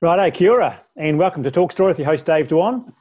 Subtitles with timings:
[0.00, 2.92] Righto, kia ora, and welcome to Talk Story with your host Dave Dwan.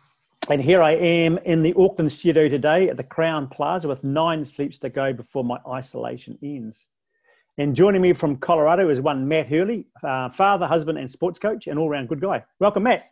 [0.50, 4.44] And here I am in the Auckland studio today at the Crowne Plaza with nine
[4.44, 6.88] sleeps to go before my isolation ends.
[7.60, 11.68] And joining me from Colorado is one Matt Hurley, uh, father, husband, and sports coach,
[11.68, 12.44] and all round good guy.
[12.60, 13.12] Welcome, Matt.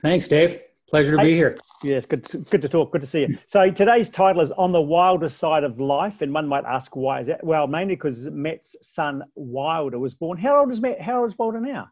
[0.00, 0.60] Thanks, Dave.
[0.88, 1.58] Pleasure to hey, be here.
[1.82, 2.92] Yes, good to, good to talk.
[2.92, 3.38] Good to see you.
[3.46, 7.18] So today's title is On the Wilder Side of Life, and one might ask why
[7.18, 7.42] is that?
[7.42, 10.38] Well, mainly because Matt's son Wilder was born.
[10.38, 11.00] How old is Matt?
[11.00, 11.90] How old is Wilder now?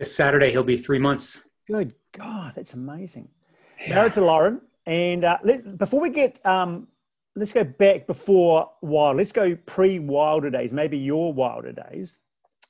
[0.00, 1.40] This Saturday, he'll be three months.
[1.66, 3.28] Good God, that's amazing.
[3.86, 3.96] Yeah.
[3.96, 4.62] Married to Lauren.
[4.86, 6.88] And uh, let, before we get, um,
[7.36, 9.18] let's go back before Wild.
[9.18, 12.16] Let's go pre Wilder days, maybe your Wilder days.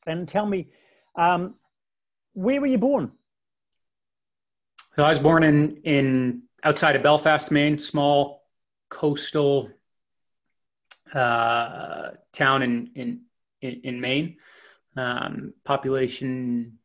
[0.09, 0.71] And tell me,
[1.15, 1.55] um,
[2.33, 3.13] where were you born?
[4.97, 8.43] So I was born in, in outside of Belfast, Maine, small
[8.89, 9.71] coastal
[11.15, 13.21] uh, town in, in,
[13.63, 14.37] in Maine.
[14.97, 16.80] Um, population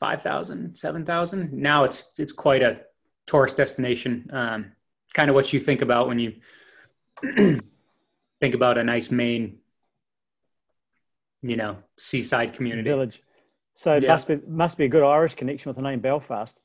[0.00, 1.52] 5,000, 7,000.
[1.52, 2.80] Now it's, it's quite a
[3.26, 4.28] tourist destination.
[4.32, 4.72] Um,
[5.14, 6.34] kind of what you think about when you
[8.40, 9.58] think about a nice Maine,
[11.42, 12.88] you know, seaside community.
[12.88, 13.22] Village.
[13.74, 14.12] So it yeah.
[14.12, 16.60] must be, must be a good Irish connection with the name Belfast.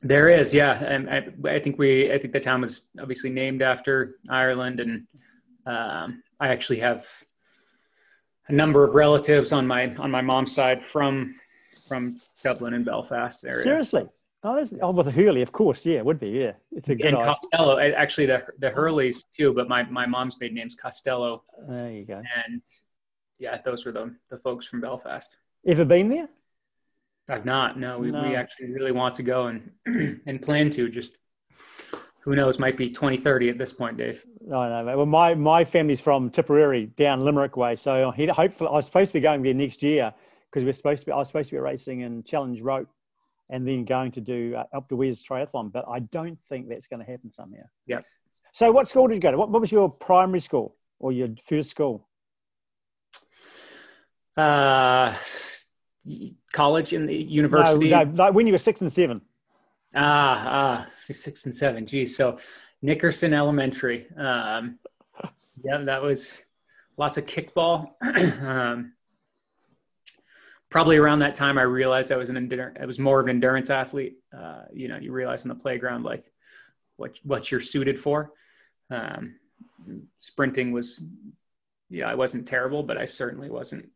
[0.00, 3.62] There is, yeah, and I, I, think we, I think the town was obviously named
[3.62, 5.06] after Ireland, and
[5.64, 7.06] um, I actually have
[8.48, 11.36] a number of relatives on my on my mom's side from
[11.92, 13.62] from Dublin and Belfast area.
[13.62, 14.08] Seriously?
[14.44, 15.84] Oh, that's, oh, well, the Hurley, of course.
[15.84, 16.30] Yeah, would be.
[16.30, 17.08] Yeah, it's a good.
[17.08, 19.52] And Costello, actually, the the Hurleys too.
[19.52, 21.44] But my my mom's maiden name's Costello.
[21.68, 22.22] There you go.
[22.46, 22.62] And
[23.38, 25.36] yeah, those were the the folks from Belfast.
[25.66, 26.28] Ever been there?
[27.28, 27.78] I've not.
[27.78, 28.22] No, we, no.
[28.22, 29.70] we actually really want to go and
[30.26, 30.88] and plan to.
[30.88, 31.18] Just
[32.20, 32.58] who knows?
[32.58, 34.24] Might be 2030 at this point, Dave.
[34.40, 34.82] No, no.
[34.82, 34.96] Mate.
[34.96, 37.76] Well, my my family's from Tipperary, down Limerick way.
[37.76, 40.12] So hopefully I was supposed to be going there next year
[40.52, 42.86] because we're supposed to be, I was supposed to be racing in Challenge Roth
[43.48, 47.00] and then going to do uh, Alpe d'Huez triathlon, but I don't think that's going
[47.00, 47.62] to happen somehow.
[47.86, 48.00] Yeah.
[48.52, 49.38] So what school did you go to?
[49.38, 52.06] What, what was your primary school or your first school?
[54.36, 55.14] Uh,
[56.52, 57.90] college in the university.
[57.90, 59.22] No, no, like when you were six and seven.
[59.94, 61.86] Ah, ah, six and seven.
[61.86, 62.16] Geez.
[62.16, 62.38] So
[62.82, 64.06] Nickerson Elementary.
[64.16, 64.78] Um,
[65.64, 66.46] yeah, that was
[66.96, 67.90] lots of kickball.
[68.42, 68.92] um,
[70.72, 73.36] probably around that time I realized I was an endurance, I was more of an
[73.36, 74.16] endurance athlete.
[74.36, 76.24] Uh, you know, you realize in the playground like
[76.96, 78.32] what what you're suited for.
[78.90, 79.36] Um,
[80.16, 81.00] sprinting was,
[81.90, 83.90] yeah, I wasn't terrible, but I certainly wasn't,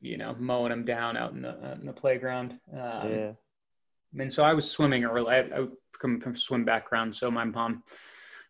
[0.00, 2.58] you know, mowing them down out in the uh, in the playground.
[2.72, 3.32] Um, yeah.
[4.18, 5.34] And so I was swimming early.
[5.34, 5.66] I, I
[5.98, 7.82] come from a swim background, so my mom.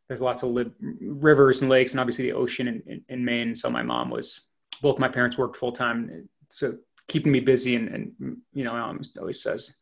[0.08, 3.54] There's lots of li- rivers and lakes, and obviously the ocean in, in, in Maine.
[3.54, 4.40] So my mom was
[4.82, 6.78] both my parents worked full time, so
[7.10, 9.74] keeping me busy and, and you know, mom always says,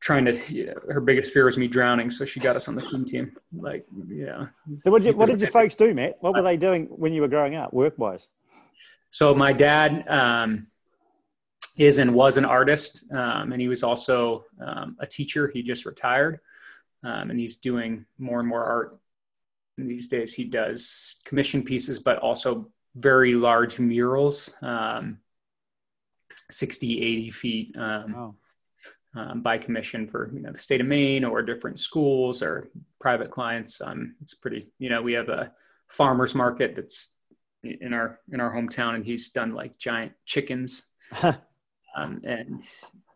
[0.00, 2.10] trying to, you know, her biggest fear was me drowning.
[2.10, 3.36] So she got us on the swim team.
[3.56, 4.46] Like, yeah.
[4.76, 6.16] So what did you, what did your folks do, Matt?
[6.20, 8.28] What were they doing when you were growing up work wise?
[9.10, 10.66] So my dad, um,
[11.76, 13.04] is and was an artist.
[13.12, 15.48] Um, and he was also um, a teacher.
[15.48, 16.40] He just retired.
[17.02, 18.98] Um, and he's doing more and more art
[19.78, 20.34] these days.
[20.34, 24.50] He does commission pieces, but also very large murals.
[26.50, 28.34] Um, 60, 80 feet um, wow.
[29.16, 32.68] um, by commission for you know the state of Maine or different schools or
[33.00, 33.80] private clients.
[33.80, 34.68] Um, it's pretty.
[34.78, 35.52] You know, we have a
[35.88, 37.14] farmers market that's
[37.62, 40.84] in our in our hometown, and he's done like giant chickens.
[41.22, 42.62] um, and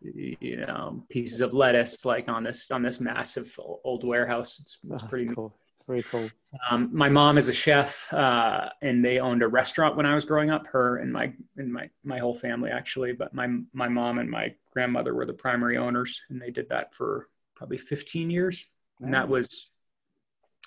[0.01, 5.03] you know pieces of lettuce like on this on this massive old warehouse it's, it's
[5.03, 5.55] oh, pretty cool
[5.87, 6.29] very cool.
[6.69, 10.25] Um, my mom is a chef, uh, and they owned a restaurant when I was
[10.25, 10.65] growing up.
[10.67, 14.53] Her and my and my my whole family actually, but my my mom and my
[14.71, 18.65] grandmother were the primary owners, and they did that for probably 15 years.
[18.99, 19.69] And that was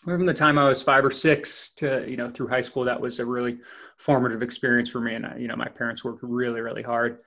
[0.05, 2.85] from the time I was five or six to you know through high school.
[2.85, 3.59] That was a really
[3.97, 7.19] formative experience for me, and I, you know my parents worked really really hard.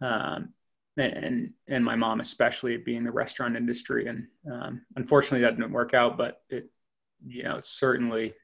[0.00, 0.52] Um,
[0.98, 5.72] and, and, and my mom especially being the restaurant industry and um, unfortunately that didn't
[5.72, 6.70] work out but it
[7.24, 8.34] you know, it certainly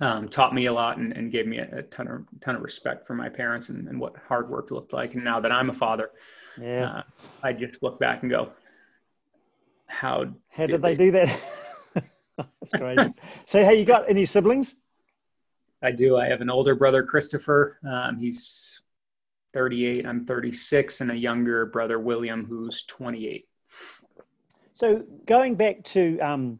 [0.00, 2.62] um, taught me a lot and, and gave me a, a, ton of ton of
[2.62, 5.14] respect for my parents and, and, what hard work looked like.
[5.14, 6.10] And now that I'm a father,
[6.60, 7.02] yeah, uh,
[7.42, 8.50] I just look back and go,
[9.86, 11.40] how how did, did they, they, do that?
[12.36, 13.14] That's crazy.
[13.46, 14.76] so, hey, you got any siblings?
[15.82, 16.16] I do.
[16.16, 17.78] I have an older brother, Christopher.
[17.88, 18.80] Um, he's
[19.52, 20.06] 38.
[20.06, 23.46] I'm 36, and a younger brother, William, who's 28.
[24.74, 26.58] So, going back to um,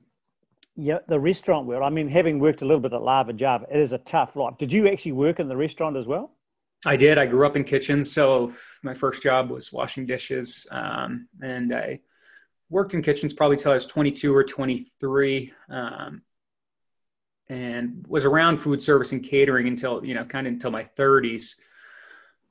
[0.77, 1.83] yeah, the restaurant world.
[1.83, 4.55] I mean, having worked a little bit at Lava Java, it is a tough life.
[4.59, 6.33] Did you actually work in the restaurant as well?
[6.85, 7.19] I did.
[7.19, 8.53] I grew up in kitchens, so
[8.83, 12.01] my first job was washing dishes, um, and I
[12.71, 16.23] worked in kitchens probably till I was 22 or 23, um,
[17.49, 21.55] and was around food service and catering until you know kind of until my 30s.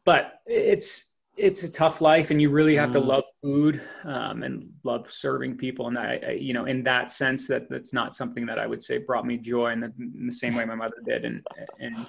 [0.06, 1.06] But it's
[1.42, 2.94] it's a tough life, and you really have mm.
[2.94, 5.88] to love food um, and love serving people.
[5.88, 8.84] And I, I, you know, in that sense, that that's not something that I would
[8.84, 11.46] say brought me joy in the, in the same way my mother did, and
[11.80, 12.06] and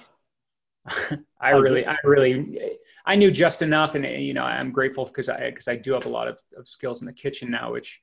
[1.41, 5.49] I really, I really, I knew just enough, and you know, I'm grateful because I
[5.49, 8.01] because I do have a lot of, of skills in the kitchen now, which,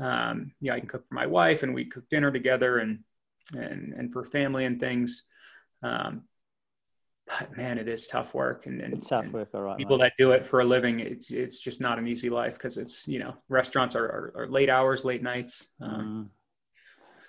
[0.00, 3.00] um, yeah, I can cook for my wife, and we cook dinner together, and
[3.54, 5.22] and and for family and things.
[5.82, 6.24] Um,
[7.26, 9.76] but man, it is tough work, and, and it's tough work, all right.
[9.76, 12.78] People that do it for a living, it's it's just not an easy life because
[12.78, 15.66] it's you know restaurants are, are, are, late hours, late nights.
[15.80, 16.36] Um, mm.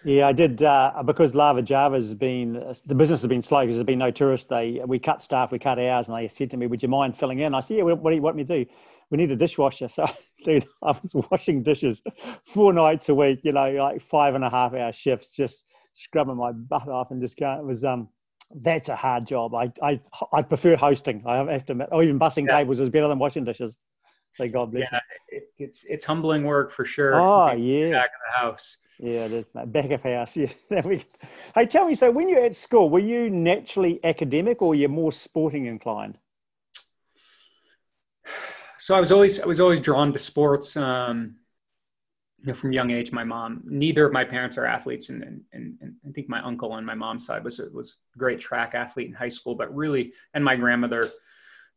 [0.04, 2.54] Yeah, I did uh, because Lava Java's been
[2.86, 4.48] the business has been slow because there's been no tourists.
[4.48, 7.18] They we cut staff, we cut hours, and they said to me, "Would you mind
[7.18, 8.72] filling in?" I said, "Yeah, what, what do you want me to do?"
[9.10, 9.88] We need a dishwasher.
[9.98, 10.06] So,
[10.44, 12.04] dude, I was washing dishes
[12.46, 13.40] four nights a week.
[13.44, 15.64] You know, like five and a half hour shifts, just
[15.96, 17.58] scrubbing my butt off and just going.
[17.58, 18.08] It was um,
[18.56, 19.54] that's a hard job.
[19.54, 20.00] I I
[20.34, 21.24] I prefer hosting.
[21.26, 22.58] I have to admit, or even bussing yeah.
[22.58, 23.78] tables is better than washing dishes.
[24.36, 24.88] So God bless.
[24.92, 25.00] Yeah,
[25.30, 27.16] it, it's it's humbling work for sure.
[27.16, 28.78] Oh yeah, back in the house.
[29.00, 30.36] Yeah, there's that back of house.
[30.38, 30.82] Yeah.
[31.56, 35.12] hey, tell me, so when you're at school, were you naturally academic or you're more
[35.12, 36.18] sporting inclined?
[38.80, 40.78] So I was always I was always drawn to sports.
[40.78, 41.36] Um,
[42.40, 43.64] you know, from young age, my mom.
[43.66, 46.96] Neither of my parents are athletes, and, and, and I think my uncle on my
[46.96, 49.56] mom's side was was a great track athlete in high school.
[49.56, 51.10] But really, and my grandmother,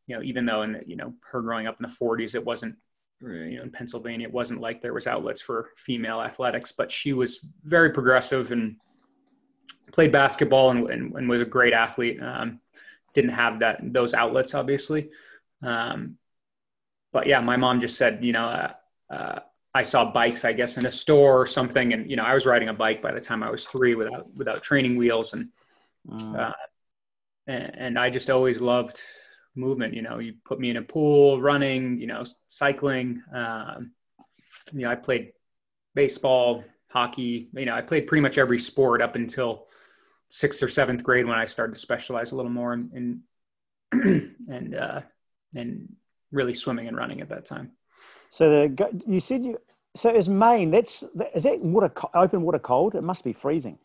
[0.06, 2.76] you know, even though in you know her growing up in the 40s, it wasn't
[3.22, 7.12] you know in Pennsylvania it wasn't like there was outlets for female athletics but she
[7.12, 8.76] was very progressive and
[9.92, 12.60] played basketball and, and, and was a great athlete um,
[13.12, 15.10] didn't have that those outlets obviously
[15.62, 16.16] um,
[17.12, 18.72] but yeah my mom just said you know uh,
[19.10, 19.40] uh,
[19.74, 22.46] I saw bikes I guess in a store or something and you know I was
[22.46, 25.48] riding a bike by the time I was three without without training wheels and
[26.08, 26.38] mm.
[26.38, 26.52] uh,
[27.46, 29.00] and, and I just always loved
[29.54, 29.94] movement.
[29.94, 33.22] You know, you put me in a pool, running, you know, cycling.
[33.34, 33.92] Um,
[34.72, 35.32] you know, I played
[35.94, 37.48] baseball, hockey.
[37.52, 39.66] You know, I played pretty much every sport up until
[40.28, 43.22] sixth or seventh grade when I started to specialize a little more in,
[43.92, 45.00] in and uh,
[45.54, 45.94] and
[46.30, 47.72] really swimming and running at that time.
[48.30, 49.58] So the you said you
[49.96, 50.70] so is Maine.
[50.70, 51.04] That's
[51.34, 52.94] is that water open water cold?
[52.94, 53.78] It must be freezing.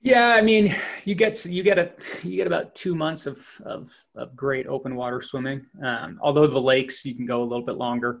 [0.00, 0.74] Yeah, I mean,
[1.04, 1.92] you get you get a
[2.22, 5.66] you get about two months of of, of great open water swimming.
[5.82, 8.20] Um, although the lakes you can go a little bit longer.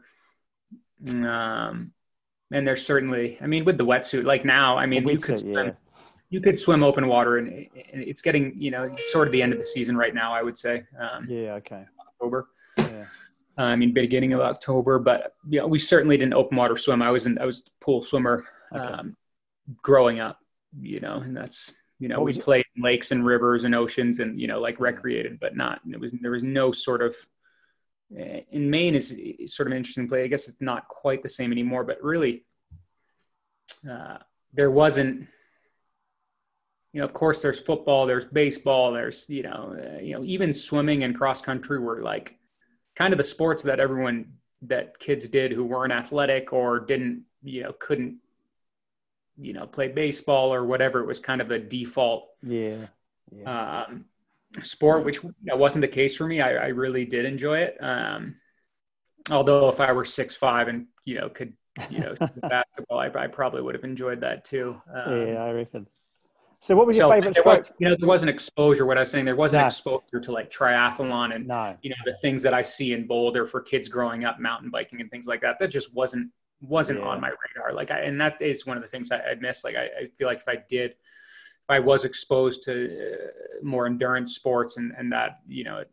[1.06, 1.92] Um,
[2.50, 5.66] and there's certainly, I mean, with the wetsuit, like now, I mean, you could swim,
[5.66, 5.72] yeah.
[6.30, 7.68] you could swim open water, and, and,
[8.02, 10.32] it's getting you know sort of the end of the season right now.
[10.32, 10.84] I would say.
[10.98, 11.54] Um, yeah.
[11.54, 11.84] Okay.
[12.08, 12.48] October.
[12.78, 13.04] Yeah.
[13.56, 17.02] I mean, beginning of October, but you know, we certainly didn't open water swim.
[17.02, 18.84] I was in, I was pool swimmer okay.
[18.84, 19.16] Um,
[19.82, 20.38] growing up
[20.80, 24.40] you know, and that's you know, we played in lakes and rivers and oceans and
[24.40, 25.80] you know, like recreated, but not.
[25.88, 27.14] It was there was no sort of
[28.18, 29.14] eh, in Maine is,
[29.46, 30.24] sort of an interesting play.
[30.24, 32.44] I guess it's not quite the same anymore, but really,
[33.88, 34.18] uh,
[34.52, 35.28] there wasn't.
[36.92, 40.52] You know, of course, there's football, there's baseball, there's you know, uh, you know, even
[40.52, 42.36] swimming and cross country were like
[42.96, 47.62] kind of the sports that everyone that kids did who weren't athletic or didn't you
[47.62, 48.18] know couldn't
[49.36, 51.00] you know, play baseball or whatever.
[51.00, 52.86] It was kind of a default yeah,
[53.34, 53.84] yeah.
[53.88, 54.04] Um,
[54.62, 56.40] sport, which wasn't the case for me.
[56.40, 57.76] I, I really did enjoy it.
[57.80, 58.36] Um,
[59.30, 61.54] although if I were six five and you know could
[61.90, 64.80] you know basketball, I, I, probably would have enjoyed that too.
[64.92, 65.86] Um, yeah, I reckon.
[66.64, 67.58] So, what was your so favorite sport?
[67.58, 68.86] Was, you know, there wasn't exposure.
[68.86, 69.66] What I was saying, there wasn't no.
[69.66, 71.76] exposure to like triathlon and no.
[71.82, 75.02] you know the things that I see in Boulder for kids growing up, mountain biking
[75.02, 75.58] and things like that.
[75.60, 76.30] That just wasn't
[76.62, 77.06] wasn't yeah.
[77.06, 77.74] on my radar.
[77.74, 79.62] Like, I, and that is one of the things I, I miss.
[79.62, 83.16] Like, I, I, feel like if I did, if I was exposed to uh,
[83.62, 85.84] more endurance sports and, and that, you know,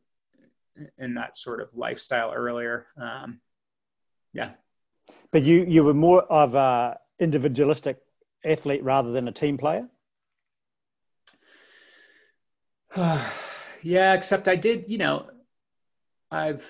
[0.98, 2.88] in that sort of lifestyle earlier.
[2.96, 3.42] Um,
[4.34, 4.52] yeah.
[5.32, 7.98] But you, you were more of a individualistic
[8.46, 9.88] athlete rather than a team player.
[13.82, 15.28] yeah, except I did, you know,
[16.30, 16.68] I've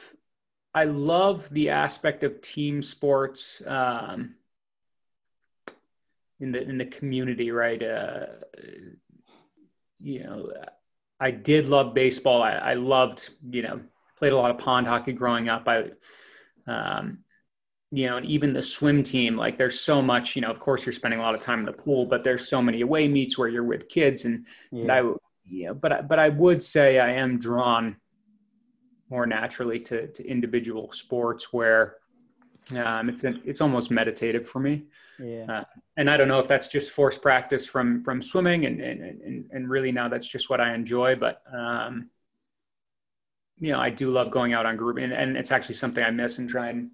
[0.73, 4.35] I love the aspect of team sports um,
[6.39, 7.81] in the in the community, right?
[7.81, 8.25] Uh,
[9.97, 10.51] you know,
[11.19, 12.41] I did love baseball.
[12.41, 13.79] I, I, loved, you know,
[14.17, 15.67] played a lot of pond hockey growing up.
[15.67, 15.91] I,
[16.65, 17.19] um,
[17.91, 20.83] you know, and even the swim team, like there's so much, you know, of course
[20.85, 23.37] you're spending a lot of time in the pool, but there's so many away meets
[23.37, 24.81] where you're with kids and, yeah.
[24.81, 25.01] and I,
[25.45, 27.97] yeah, but but I would say I am drawn
[29.09, 31.97] more naturally to to individual sports where
[32.77, 34.83] um, it's an, it's almost meditative for me.
[35.19, 35.45] Yeah.
[35.49, 35.63] Uh,
[35.97, 39.49] and I don't know if that's just forced practice from from swimming, and and and,
[39.51, 41.15] and really now that's just what I enjoy.
[41.15, 42.09] But um,
[43.59, 46.11] you know, I do love going out on group, and, and it's actually something I
[46.11, 46.91] miss and try and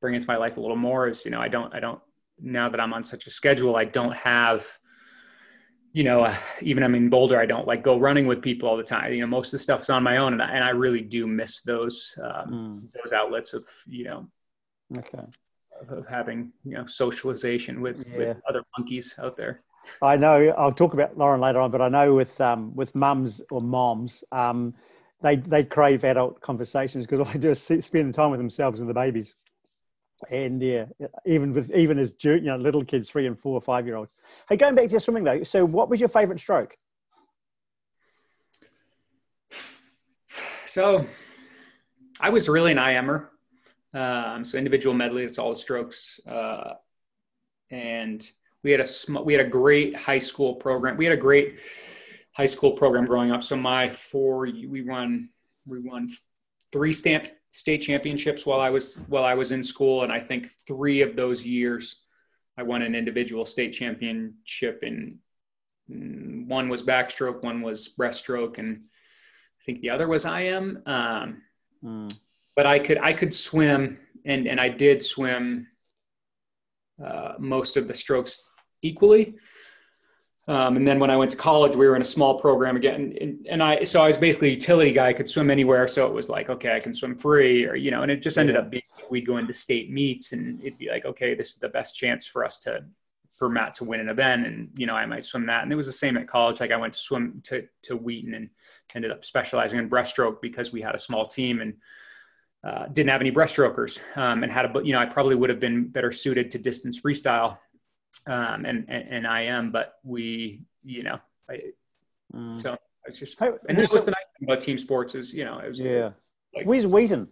[0.00, 1.08] bring into my life a little more.
[1.08, 2.00] Is you know, I don't I don't
[2.40, 4.66] now that I'm on such a schedule, I don't have
[5.92, 8.76] you know, uh, even I'm in Boulder, I don't like go running with people all
[8.76, 9.12] the time.
[9.12, 11.26] You know, most of the stuff's on my own, and I, and I really do
[11.26, 12.50] miss those um,
[12.92, 13.02] mm.
[13.02, 14.28] those outlets of you know,
[14.96, 15.24] okay,
[15.80, 18.18] of, of having you know socialization with yeah.
[18.18, 19.62] with other monkeys out there.
[20.02, 20.50] I know.
[20.58, 24.22] I'll talk about Lauren later on, but I know with um, with mums or moms,
[24.30, 24.74] um,
[25.22, 28.80] they they crave adult conversations because all they do is spend the time with themselves
[28.80, 29.34] and the babies.
[30.30, 30.84] And yeah,
[31.24, 34.14] even with even as you know little kids, three and four, five year olds.
[34.50, 35.44] Hey, going back to your swimming though.
[35.44, 36.76] So, what was your favorite stroke?
[40.66, 41.06] So,
[42.20, 43.28] I was really an IMer.
[43.94, 46.18] Um, so individual medley, it's all the strokes.
[46.28, 46.74] Uh,
[47.70, 48.28] and
[48.64, 50.96] we had a sm- we had a great high school program.
[50.96, 51.60] We had a great
[52.32, 53.44] high school program growing up.
[53.44, 55.28] So my four, we won
[55.64, 56.10] we won
[56.72, 60.50] three stamp state championships while I was while I was in school, and I think
[60.66, 62.00] three of those years
[62.60, 64.82] I won an individual state championship.
[64.82, 65.18] In
[65.88, 70.82] one was backstroke, one was breaststroke, and I think the other was IM.
[70.84, 71.42] Um,
[71.82, 72.14] mm.
[72.54, 75.68] But I could I could swim, and and I did swim
[77.02, 78.42] uh, most of the strokes
[78.82, 79.36] equally.
[80.50, 83.16] Um, and then when I went to college, we were in a small program again,
[83.20, 85.06] and, and, I so I was basically a utility guy.
[85.06, 87.92] I could swim anywhere, so it was like, okay, I can swim free, or you
[87.92, 88.02] know.
[88.02, 91.04] And it just ended up being we'd go into state meets, and it'd be like,
[91.04, 92.84] okay, this is the best chance for us to
[93.36, 95.62] for Matt to win an event, and you know, I might swim that.
[95.62, 96.58] And it was the same at college.
[96.58, 98.50] Like I went to swim to to Wheaton and
[98.92, 101.74] ended up specializing in breaststroke because we had a small team and.
[102.62, 105.60] Uh, didn't have any breaststrokers um, and had a, you know, I probably would have
[105.60, 107.56] been better suited to distance freestyle
[108.26, 111.60] um, and, and, and I am, but we, you know, I,
[112.34, 112.60] mm.
[112.60, 112.76] so
[113.06, 115.68] it's just, and that was the nice thing about team sports is, you know, it
[115.68, 116.10] was, yeah.
[116.54, 117.28] Like, Where's Wheaton?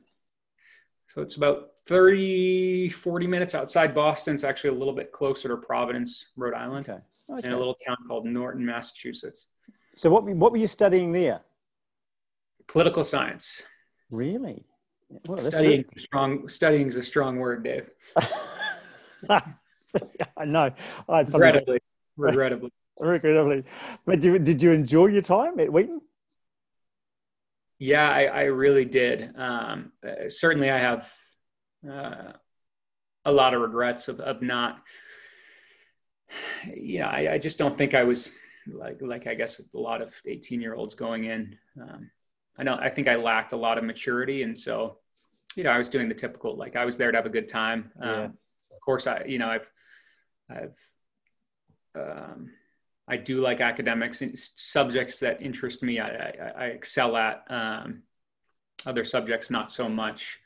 [1.15, 4.35] So it's about 30, 40 minutes outside Boston.
[4.35, 7.01] It's actually a little bit closer to Providence, Rhode Island, okay.
[7.31, 7.49] Okay.
[7.49, 9.47] in a little town called Norton, Massachusetts.
[9.95, 11.41] So what, what were you studying there?
[12.69, 13.63] Political science.
[14.11, 14.65] Really?
[15.27, 16.49] Well, studying strong.
[16.49, 17.91] Studying is a strong word, Dave.
[20.37, 20.71] I know.
[21.09, 21.81] I regrettably,
[22.17, 23.65] regrettably, regrettably.
[24.07, 26.01] But did, did you enjoy your time at Wheaton?
[27.79, 29.37] Yeah, I, I really did.
[29.37, 29.93] Um,
[30.29, 31.13] certainly, I have
[31.89, 32.33] uh,
[33.25, 34.83] a lot of regrets of, of not.
[36.75, 38.31] Yeah, I, I, just don't think I was
[38.71, 41.57] like like I guess a lot of eighteen year olds going in.
[41.81, 42.11] Um,
[42.59, 44.99] I know I think I lacked a lot of maturity, and so
[45.57, 47.49] you know I was doing the typical like I was there to have a good
[47.49, 47.91] time.
[48.01, 48.25] Um, yeah.
[48.25, 49.67] Of course, I you know I've
[50.51, 50.75] I've
[51.95, 52.51] um,
[53.09, 55.99] I do like academics and subjects that interest me.
[55.99, 58.03] I, I, I excel at um,
[58.85, 60.39] other subjects, not so much.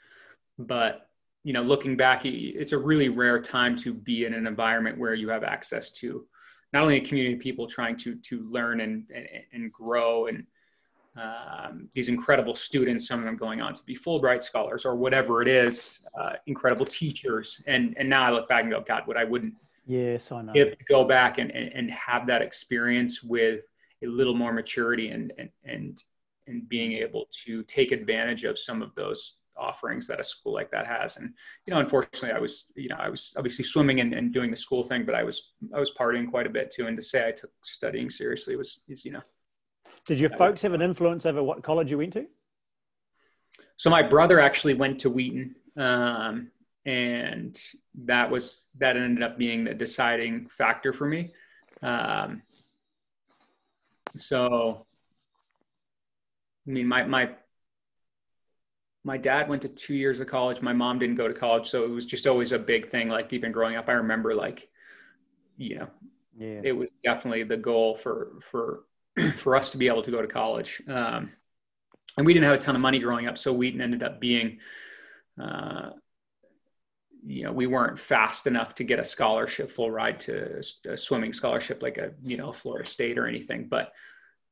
[0.59, 1.09] But
[1.45, 5.15] you know, looking back, it's a really rare time to be in an environment where
[5.15, 6.27] you have access to
[6.73, 10.47] not only a community of people trying to to learn and and, and grow and
[11.15, 15.43] um, these incredible students, some of them going on to be Fulbright scholars or whatever
[15.43, 17.61] it is, uh, incredible teachers.
[17.67, 20.53] And and now I look back and go, God, what I wouldn't Yes, I know.
[20.55, 23.61] Have to go back and, and, and have that experience with
[24.03, 26.03] a little more maturity and, and, and,
[26.47, 30.71] and being able to take advantage of some of those offerings that a school like
[30.71, 31.17] that has.
[31.17, 31.35] And,
[31.67, 34.57] you know, unfortunately I was, you know, I was obviously swimming and, and doing the
[34.57, 36.87] school thing, but I was, I was partying quite a bit too.
[36.87, 39.23] And to say I took studying seriously was, is, you know.
[40.05, 42.27] Did your folks have an influence over what college you went to?
[43.77, 45.55] So my brother actually went to Wheaton.
[45.77, 46.51] Um,
[46.85, 47.59] and
[48.05, 51.31] that was that ended up being the deciding factor for me.
[51.83, 52.43] Um,
[54.19, 54.87] so,
[56.67, 57.31] I mean, my my
[59.05, 60.61] my dad went to two years of college.
[60.61, 63.09] My mom didn't go to college, so it was just always a big thing.
[63.09, 64.69] Like even growing up, I remember like,
[65.57, 65.89] you know,
[66.37, 66.61] yeah.
[66.65, 68.85] it was definitely the goal for for
[69.37, 70.83] for us to be able to go to college.
[70.89, 71.31] Um,
[72.17, 74.59] and we didn't have a ton of money growing up, so Wheaton ended up being
[75.43, 75.91] uh,
[77.25, 81.33] you know we weren't fast enough to get a scholarship full ride to a swimming
[81.33, 83.69] scholarship like a you know florida state or anything.
[83.69, 83.93] But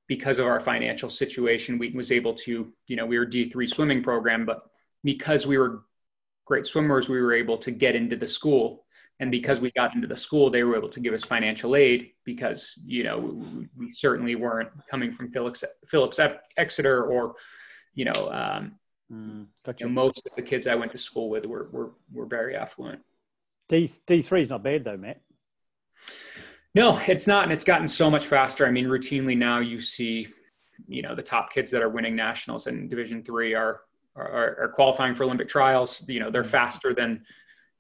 [0.07, 4.03] because of our financial situation we was able to you know we were d3 swimming
[4.03, 4.63] program but
[5.05, 5.85] because we were
[6.45, 8.85] great swimmers we were able to get into the school.
[9.21, 12.13] And because we got into the school they were able to give us financial aid
[12.25, 16.19] because you know we, we certainly weren't coming from phillips phillips
[16.57, 17.35] exeter or
[17.95, 18.73] you know, um,
[19.13, 19.79] mm, gotcha.
[19.81, 22.57] you know most of the kids i went to school with were were, were very
[22.57, 23.01] affluent
[23.69, 25.21] d d3 is not bad though matt
[26.75, 30.27] no it's not and it's gotten so much faster i mean routinely now you see
[30.89, 33.83] you know the top kids that are winning nationals in division three are
[34.17, 36.51] are, are qualifying for olympic trials you know they're mm.
[36.51, 37.25] faster than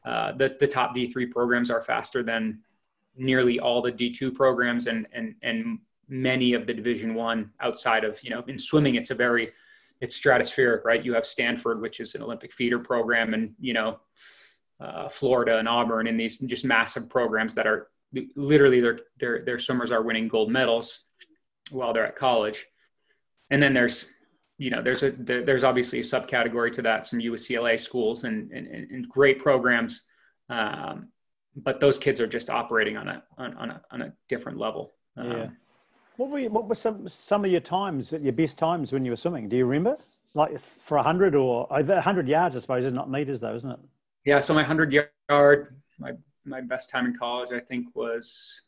[0.05, 2.61] uh, the, the top D3 programs are faster than
[3.17, 8.23] nearly all the D2 programs and, and, and many of the division one outside of,
[8.23, 9.51] you know, in swimming, it's a very,
[10.01, 11.05] it's stratospheric, right?
[11.05, 14.01] You have Stanford, which is an Olympic feeder program and, you know,
[14.81, 17.89] uh, Florida and Auburn and these just massive programs that are
[18.35, 21.01] literally their, their, their swimmers are winning gold medals
[21.71, 22.67] while they're at college.
[23.51, 24.07] And then there's
[24.61, 28.53] you know, there's a there, there's obviously a subcategory to that, some UCLA schools and
[28.53, 30.03] and, and great programs,
[30.51, 31.09] um,
[31.57, 34.93] but those kids are just operating on a on, on a on a different level.
[35.17, 35.47] Um, yeah.
[36.21, 39.13] What were you, what were some some of your times, your best times when you
[39.13, 39.49] were swimming?
[39.49, 39.97] Do you remember?
[40.35, 43.71] Like for a hundred or a hundred yards, I suppose, is not meters though, isn't
[43.71, 43.79] it?
[44.27, 44.41] Yeah.
[44.41, 46.13] So my hundred yard, my
[46.45, 48.61] my best time in college, I think was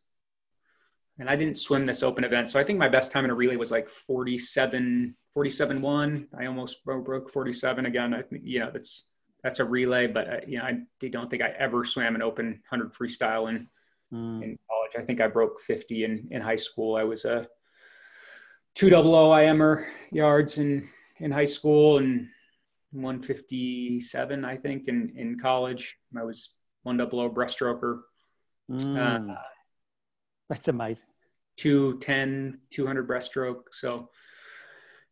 [1.18, 2.48] and I didn't swim this open event.
[2.48, 6.28] So I think my best time in a relay was like 47, 47 one.
[6.36, 8.14] I almost broke 47 again.
[8.14, 9.04] I think, you know, that's,
[9.44, 12.62] that's a relay, but uh, you know, I don't think I ever swam an open
[12.68, 13.68] hundred freestyle in,
[14.10, 14.42] mm.
[14.42, 14.58] in
[14.92, 15.02] college.
[15.02, 16.96] I think I broke 50 in, in high school.
[16.96, 17.46] I was a
[18.74, 22.28] two double O IMer yards in, in high school and
[22.92, 25.96] 157, I think in, in college.
[26.18, 26.50] I was
[26.82, 28.00] one double O breaststroker.
[28.70, 29.30] Mm.
[29.30, 29.34] Uh,
[30.48, 31.06] that's amazing.
[31.58, 33.62] 210, 200 breaststroke.
[33.72, 34.10] So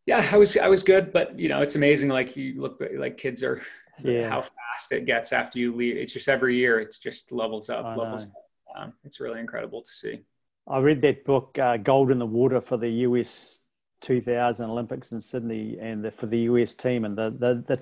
[0.05, 2.09] yeah, I was, I was good, but you know, it's amazing.
[2.09, 3.61] Like you look like kids are,
[4.03, 4.29] yeah.
[4.29, 5.97] how fast it gets after you leave.
[5.97, 8.40] It's just every year, it's just levels up, I levels up.
[8.75, 10.21] Um, it's really incredible to see.
[10.67, 13.59] I read that book, uh, Gold in the Water for the US
[14.01, 17.81] 2000 Olympics in Sydney and the, for the US team and the, the, the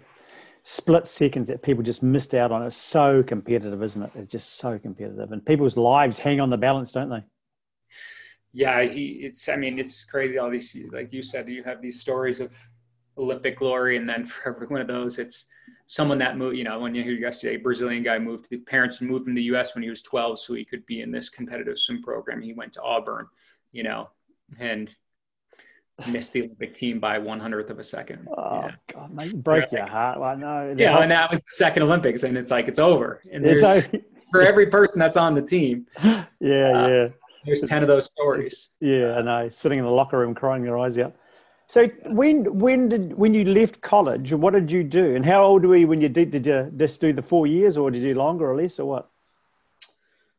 [0.63, 2.65] split seconds that people just missed out on.
[2.65, 4.11] It's so competitive, isn't it?
[4.15, 7.23] It's just so competitive and people's lives hang on the balance, don't they?
[8.53, 10.37] yeah, he, it's, I mean, it's crazy.
[10.37, 12.51] All these, like you said, you have these stories of
[13.17, 13.97] Olympic glory.
[13.97, 15.45] And then for every one of those, it's
[15.89, 19.25] someone that moved, you know, when you hear yesterday, Brazilian guy moved, the parents moved
[19.25, 22.03] from the US when he was 12, so he could be in this competitive swim
[22.03, 22.43] program.
[22.43, 23.25] He went to Auburn,
[23.71, 24.09] you know,
[24.59, 24.87] and
[26.07, 28.27] missed the Olympic team by one hundredth of a second.
[28.29, 28.71] Oh yeah.
[28.93, 29.65] God, mate, yeah.
[29.71, 30.19] your heart.
[30.19, 33.21] Like, no, yeah, and that was the second Olympics, and it's like it's over.
[33.33, 33.87] And there's
[34.31, 35.87] for every person that's on the team.
[36.41, 37.07] Yeah, uh, yeah.
[37.45, 38.69] There's 10 of those stories.
[38.79, 39.49] Yeah, I know.
[39.49, 41.15] Sitting in the locker room crying your eyes out.
[41.69, 45.15] So when when did when you left college, what did you do?
[45.15, 46.31] And how old were you when you did?
[46.31, 48.85] Did you just do the four years, or did you do longer or less, or
[48.85, 49.11] what?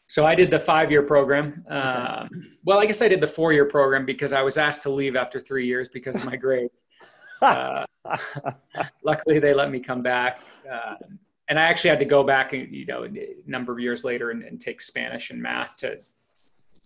[0.08, 1.64] So I did the five-year program.
[1.68, 5.14] Um, well, I guess I did the four-year program because I was asked to leave
[5.14, 6.74] after three years because of my grades.
[7.42, 7.86] Uh,
[9.02, 10.40] luckily, they let me come back,
[10.70, 10.96] uh,
[11.48, 13.10] and I actually had to go back, you know, a
[13.46, 16.00] number of years later and, and take Spanish and math to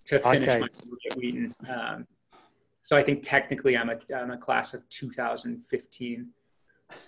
[0.05, 0.61] to finish okay.
[0.61, 1.55] my degree at Wheaton.
[1.69, 2.07] Um,
[2.85, 6.29] so I think technically I'm a, I'm a class of 2015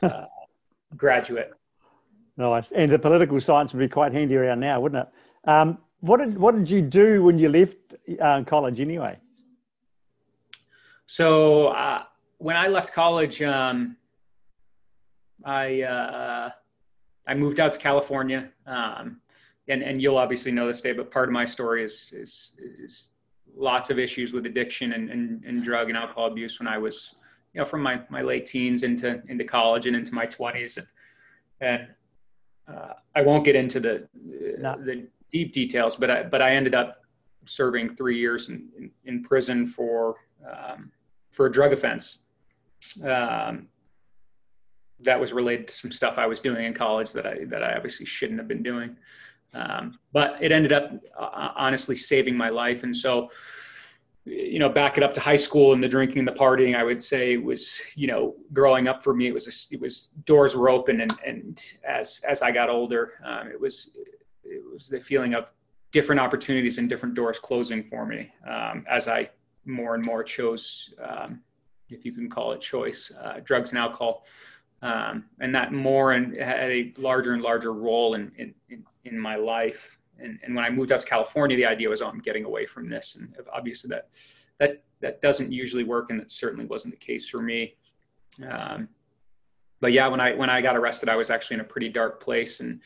[0.02, 0.24] uh,
[0.96, 1.52] graduate.
[2.38, 2.72] Nice.
[2.72, 5.48] And the political science would be quite handy around now, wouldn't it?
[5.48, 7.76] Um, what did what did you do when you left
[8.20, 9.18] uh, college anyway?
[11.06, 12.04] So uh,
[12.38, 13.96] when I left college, um,
[15.44, 16.50] I uh,
[17.26, 18.48] I moved out to California.
[18.66, 19.20] Um,
[19.68, 23.10] and and you'll obviously know this, Dave, but part of my story is is, is
[23.56, 27.16] lots of issues with addiction and, and, and drug and alcohol abuse when I was,
[27.54, 30.86] you know, from my, my late teens into into college and into my twenties, and,
[31.60, 31.88] and
[32.68, 34.08] uh, I won't get into the
[34.58, 34.76] no.
[34.84, 37.02] the deep details, but I but I ended up
[37.46, 40.16] serving three years in, in, in prison for
[40.46, 40.92] um,
[41.32, 42.18] for a drug offense.
[43.02, 43.68] Um,
[45.00, 47.74] that was related to some stuff I was doing in college that I that I
[47.74, 48.96] obviously shouldn't have been doing.
[49.56, 52.82] Um, but it ended up uh, honestly saving my life.
[52.82, 53.30] And so,
[54.24, 56.84] you know, back it up to high school and the drinking and the partying, I
[56.84, 60.54] would say was, you know, growing up for me, it was, a, it was doors
[60.56, 61.00] were open.
[61.00, 63.90] And, and as, as I got older, um, it was,
[64.44, 65.52] it was the feeling of
[65.92, 69.30] different opportunities and different doors closing for me um, as I
[69.64, 71.40] more and more chose, um,
[71.88, 74.24] if you can call it choice, uh, drugs and alcohol.
[74.82, 79.18] Um, and that more and had a larger and larger role in, in, in in
[79.18, 79.98] my life.
[80.18, 82.66] And, and when I moved out to California, the idea was, oh, I'm getting away
[82.66, 83.16] from this.
[83.16, 84.08] And obviously that,
[84.58, 86.10] that, that doesn't usually work.
[86.10, 87.76] And that certainly wasn't the case for me.
[88.48, 88.88] Um,
[89.80, 92.22] but yeah, when I, when I got arrested, I was actually in a pretty dark
[92.22, 92.80] place and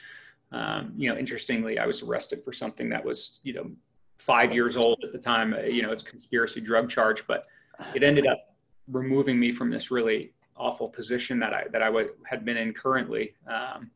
[0.52, 3.70] Um, you know, interestingly, I was arrested for something that was, you know,
[4.18, 5.54] five years old at the time.
[5.54, 7.46] Uh, you know, it's conspiracy drug charge, but
[7.94, 8.40] it ended up
[8.88, 12.72] removing me from this really awful position that I that I w- had been in
[12.72, 13.90] currently, um,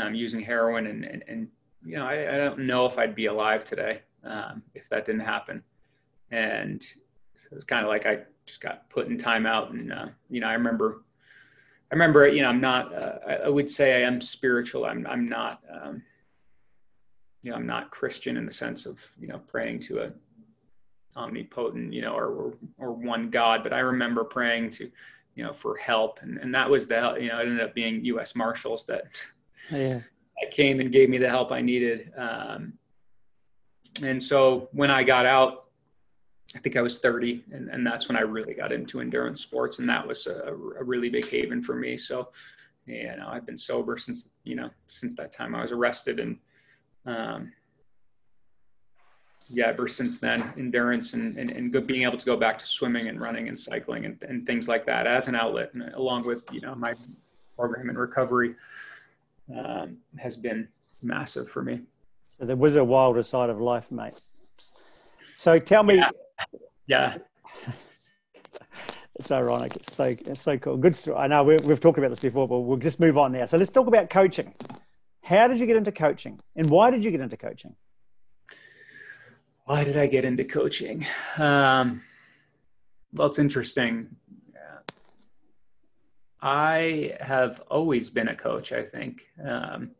[0.00, 1.48] um, using heroin, and, and, and
[1.84, 5.22] you know, I, I, don't know if I'd be alive today um, if that didn't
[5.22, 5.62] happen.
[6.30, 10.06] And so it was kind of like I just got put in timeout, and uh,
[10.30, 11.02] you know, I remember
[11.90, 14.84] I remember, you know, I'm not, uh, I would say I am spiritual.
[14.84, 16.02] I'm, I'm not, um,
[17.42, 20.12] you know, I'm not Christian in the sense of, you know, praying to a
[21.16, 24.90] omnipotent, you know, or, or, or one God, but I remember praying to,
[25.38, 26.18] you know, for help.
[26.22, 28.34] And, and that was the, you know, it ended up being U.S.
[28.34, 29.04] Marshals that,
[29.70, 30.00] yeah.
[30.40, 32.12] that came and gave me the help I needed.
[32.16, 32.72] Um,
[34.02, 35.66] and so when I got out,
[36.56, 39.78] I think I was 30, and, and that's when I really got into endurance sports,
[39.78, 41.96] and that was a, a really big haven for me.
[41.96, 42.30] So,
[42.86, 46.38] you know, I've been sober since you know since that time I was arrested, and
[47.04, 47.52] um,
[49.50, 53.08] yeah, ever since then, endurance and, and, and being able to go back to swimming
[53.08, 56.42] and running and cycling and, and things like that as an outlet, and along with
[56.52, 56.94] you know my
[57.56, 58.54] program and recovery,
[59.56, 60.68] um, has been
[61.02, 61.80] massive for me.
[62.38, 64.14] So there was a wilder side of life, mate.
[65.36, 66.10] So tell me, yeah.
[66.86, 67.18] Yeah.
[69.18, 69.76] it's ironic.
[69.76, 70.76] It's so it's so cool.
[70.76, 71.16] Good story.
[71.16, 73.46] I know we have talked about this before, but we'll just move on now.
[73.46, 74.54] So let's talk about coaching.
[75.22, 77.74] How did you get into coaching, and why did you get into coaching?
[79.68, 81.06] Why did I get into coaching?
[81.36, 82.00] Um,
[83.12, 84.16] well, it's interesting.
[86.40, 88.72] I have always been a coach.
[88.72, 89.90] I think um,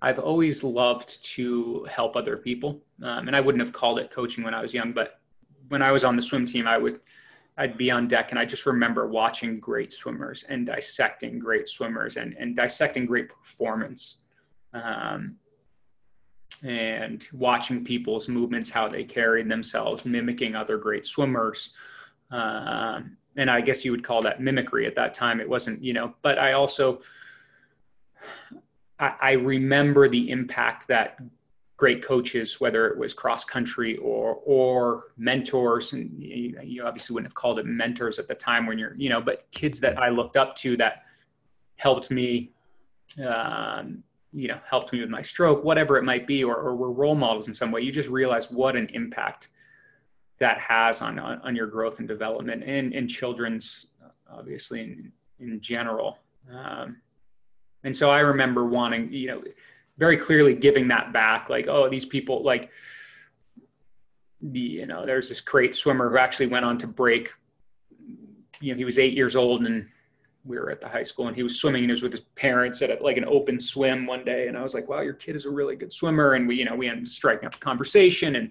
[0.00, 4.44] I've always loved to help other people, um, and I wouldn't have called it coaching
[4.44, 5.18] when I was young, but
[5.66, 7.00] when I was on the swim team, I would
[7.56, 12.16] I'd be on deck and I just remember watching great swimmers and dissecting great swimmers
[12.16, 14.18] and, and dissecting great performance.
[14.72, 15.38] Um,
[16.64, 21.70] and watching people's movements, how they carried themselves, mimicking other great swimmers.
[22.30, 25.40] Um, and I guess you would call that mimicry at that time.
[25.40, 27.00] It wasn't, you know, but I also,
[28.98, 31.18] I, I remember the impact that
[31.76, 37.28] great coaches, whether it was cross country or or mentors, and you, you, obviously wouldn't
[37.28, 40.08] have called it mentors at the time when you're, you know, but kids that I
[40.08, 41.04] looked up to that
[41.76, 42.50] helped me,
[43.24, 46.92] um, you know, helped me with my stroke, whatever it might be, or, or were
[46.92, 47.80] role models in some way.
[47.80, 49.48] You just realize what an impact
[50.38, 53.86] that has on on, your growth and development, and in children's,
[54.30, 56.18] obviously in in general.
[56.52, 56.98] Um,
[57.84, 59.42] and so I remember wanting, you know
[59.98, 62.70] very clearly giving that back like oh these people like
[64.40, 67.30] the you know there's this great swimmer who actually went on to break
[68.60, 69.88] you know he was eight years old and
[70.48, 72.22] we were at the high school and he was swimming and he was with his
[72.34, 74.48] parents at a, like an open swim one day.
[74.48, 76.34] And i was like wow your kid is a really good swimmer.
[76.34, 78.36] And we you know we ended up striking up a conversation.
[78.36, 78.50] And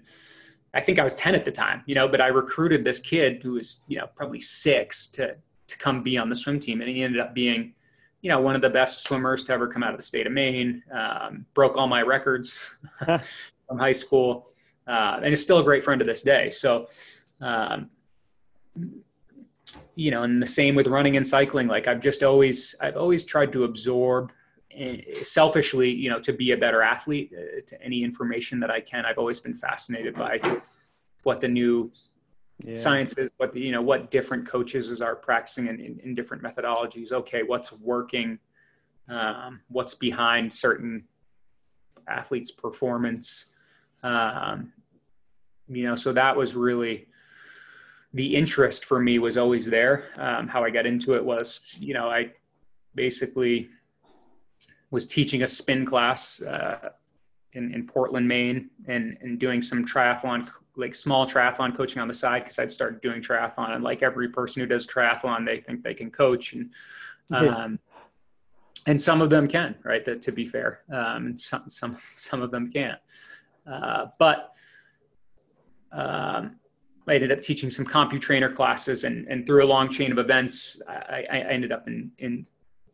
[0.73, 3.41] i think i was 10 at the time you know but i recruited this kid
[3.41, 5.35] who was you know probably six to
[5.67, 6.81] to come be on the swim team.
[6.81, 7.73] And he ended up being
[8.21, 10.33] you know, one of the best swimmers to ever come out of the state of
[10.33, 10.83] Maine.
[10.91, 12.59] Um, broke all my records
[13.05, 14.49] from high school,
[14.87, 16.49] uh, and is still a great friend to this day.
[16.49, 16.87] So,
[17.41, 17.89] um,
[19.95, 21.67] you know, and the same with running and cycling.
[21.67, 24.31] Like I've just always, I've always tried to absorb
[24.71, 27.33] eh, selfishly, you know, to be a better athlete.
[27.35, 30.39] Uh, to any information that I can, I've always been fascinated by
[31.23, 31.91] what the new
[32.63, 32.75] yeah.
[32.75, 37.11] sciences, what the, you know, what different coaches are practicing in, in, in different methodologies.
[37.11, 38.39] Okay, what's working?
[39.09, 41.05] Um, what's behind certain
[42.07, 43.45] athletes' performance?
[44.03, 44.73] Um,
[45.69, 47.07] you know, so that was really
[48.13, 50.05] the interest for me was always there.
[50.17, 52.31] Um, how I got into it was, you know, I
[52.95, 53.69] basically
[54.91, 56.89] was teaching a spin class uh,
[57.53, 62.13] in, in Portland, Maine, and, and doing some triathlon like small triathlon coaching on the
[62.13, 65.83] side because I'd started doing triathlon and like every person who does triathlon, they think
[65.83, 66.71] they can coach and,
[67.31, 67.79] um,
[68.85, 70.05] and some of them can, right.
[70.05, 70.81] That to be fair.
[70.91, 72.99] Um, and some, some, some of them can't.
[73.69, 74.53] Uh, but,
[75.91, 76.57] um,
[77.07, 80.81] I ended up teaching some CompuTrainer classes and, and through a long chain of events,
[80.87, 82.45] I, I ended up in, in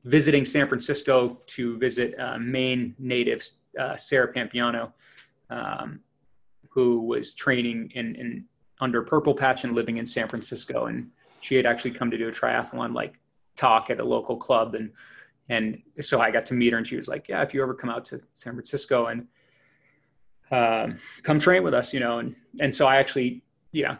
[0.03, 4.91] visiting San Francisco to visit uh, Maine natives, uh, Sarah Piampiano,
[5.49, 5.99] um,
[6.69, 8.45] who was training in, in
[8.81, 10.85] under Purple Patch and living in San Francisco.
[10.87, 13.19] And she had actually come to do a triathlon like
[13.55, 14.75] talk at a local club.
[14.75, 14.91] And,
[15.49, 17.73] and so I got to meet her and she was like, yeah, if you ever
[17.73, 19.27] come out to San Francisco and
[20.51, 22.19] um, come train with us, you know?
[22.19, 23.42] And, and so I actually,
[23.73, 23.97] you know,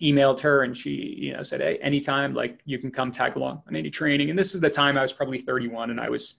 [0.00, 3.62] emailed her and she, you know, said, Hey, anytime, like you can come tag along
[3.68, 4.30] on any training.
[4.30, 6.36] And this is the time I was probably 31 and I was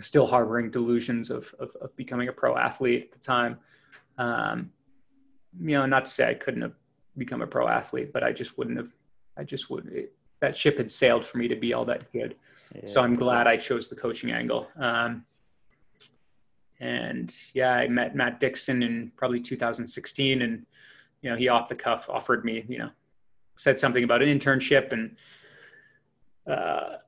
[0.00, 3.58] still harboring delusions of, of, of becoming a pro athlete at the time.
[4.18, 4.70] Um,
[5.58, 6.74] you know, not to say I couldn't have
[7.16, 8.92] become a pro athlete, but I just wouldn't have,
[9.38, 12.36] I just would, it, that ship had sailed for me to be all that good.
[12.74, 12.82] Yeah.
[12.84, 14.68] So I'm glad I chose the coaching angle.
[14.78, 15.24] Um,
[16.78, 20.66] and yeah, I met Matt Dixon in probably 2016 and,
[21.26, 22.90] you know, he off the cuff offered me, you know,
[23.56, 25.16] said something about an internship and,
[26.48, 26.98] uh,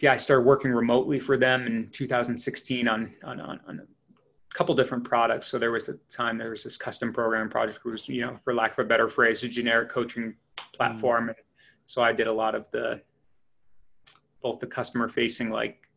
[0.00, 4.72] yeah, I started working remotely for them in 2016 on, on, on, on a couple
[4.76, 5.48] different products.
[5.48, 8.54] So there was a time there was this custom program project was, you know, for
[8.54, 10.36] lack of a better phrase, a generic coaching
[10.72, 11.24] platform.
[11.24, 11.40] Mm-hmm.
[11.86, 13.02] So I did a lot of the,
[14.42, 15.88] both the customer facing like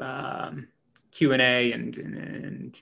[0.00, 0.68] um,
[1.10, 2.80] Q and A and, and,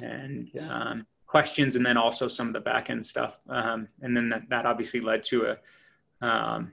[0.00, 3.38] and, um, questions and then also some of the back end stuff.
[3.48, 5.54] Um, and then that, that obviously led to
[6.22, 6.72] a, um,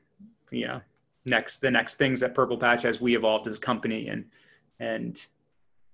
[0.49, 0.81] you know,
[1.25, 4.25] next the next things at Purple Patch as we evolved as a company and
[4.79, 5.21] and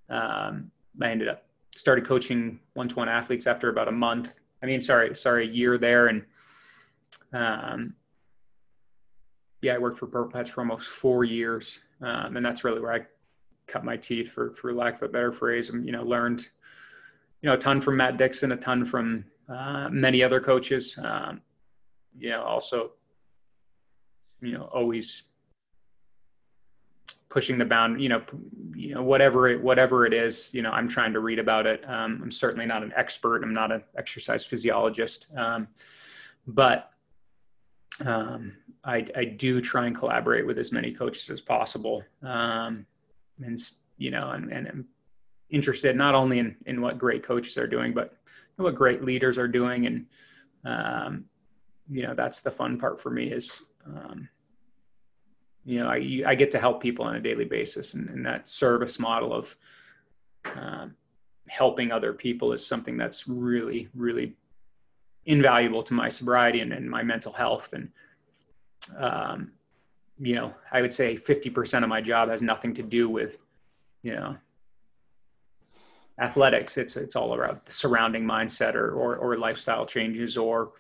[0.09, 0.71] um,
[1.01, 1.45] I ended up
[1.75, 4.33] started coaching one-to-one athletes after about a month.
[4.61, 6.23] I mean, sorry, sorry, a year there, and
[7.33, 7.95] um,
[9.61, 12.93] yeah, I worked for Purple Patch for almost four years, um, and that's really where
[12.93, 13.05] I
[13.67, 16.49] cut my teeth, for for lack of a better phrase, and you know, learned
[17.41, 20.97] you know a ton from Matt Dixon, a ton from uh, many other coaches.
[21.01, 21.41] Um,
[22.45, 22.91] also
[24.41, 25.23] you know always
[27.29, 28.21] pushing the bound you know
[28.75, 31.83] you know whatever it whatever it is you know i'm trying to read about it.
[31.87, 33.43] Um, i'm certainly not an expert.
[33.43, 35.27] I'm not an exercise physiologist.
[35.35, 35.67] Um,
[36.47, 36.91] but
[38.05, 42.03] um, I, I do try and collaborate with as many coaches as possible.
[42.23, 42.85] Um,
[43.43, 43.59] and
[43.97, 44.85] you know and, and
[45.51, 48.13] interested not only in in what great coaches are doing but
[48.55, 50.05] what great leaders are doing and
[50.65, 51.25] um,
[51.89, 54.29] you know that's the fun part for me is um,
[55.63, 58.47] you know, I, I get to help people on a daily basis, and, and that
[58.47, 59.55] service model of
[60.55, 60.95] um,
[61.47, 64.33] helping other people is something that's really, really
[65.25, 67.73] invaluable to my sobriety and, and my mental health.
[67.73, 67.89] And,
[68.97, 69.51] um,
[70.17, 73.37] you know, I would say 50% of my job has nothing to do with,
[74.01, 74.37] you know,
[76.21, 76.77] athletics.
[76.77, 80.71] It's, it's all around the surrounding mindset or, or, or lifestyle changes or,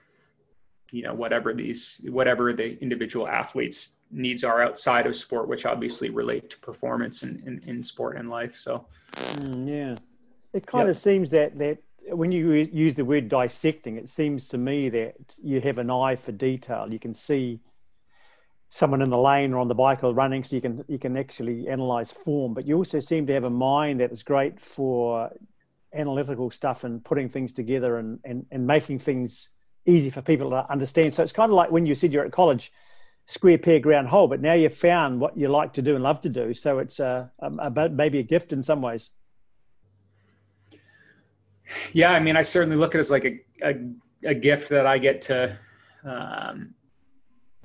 [0.91, 6.09] you know whatever these whatever the individual athletes needs are outside of sport which obviously
[6.09, 9.95] relate to performance in, in, in sport and life so mm, yeah
[10.53, 10.95] it kind yep.
[10.95, 11.77] of seems that that
[12.09, 16.15] when you use the word dissecting it seems to me that you have an eye
[16.15, 17.59] for detail you can see
[18.73, 21.15] someone in the lane or on the bike or running so you can you can
[21.17, 25.29] actually analyze form but you also seem to have a mind that is great for
[25.93, 29.49] analytical stuff and putting things together and and, and making things
[29.85, 31.13] easy for people to understand.
[31.13, 32.71] So it's kind of like when you said you're at college,
[33.25, 36.21] square peg round hole, but now you've found what you like to do and love
[36.21, 36.53] to do.
[36.53, 39.09] So it's a, a, a maybe a gift in some ways.
[41.93, 44.85] Yeah, I mean, I certainly look at it as like a, a, a gift that
[44.85, 45.57] I get to
[46.03, 46.73] um,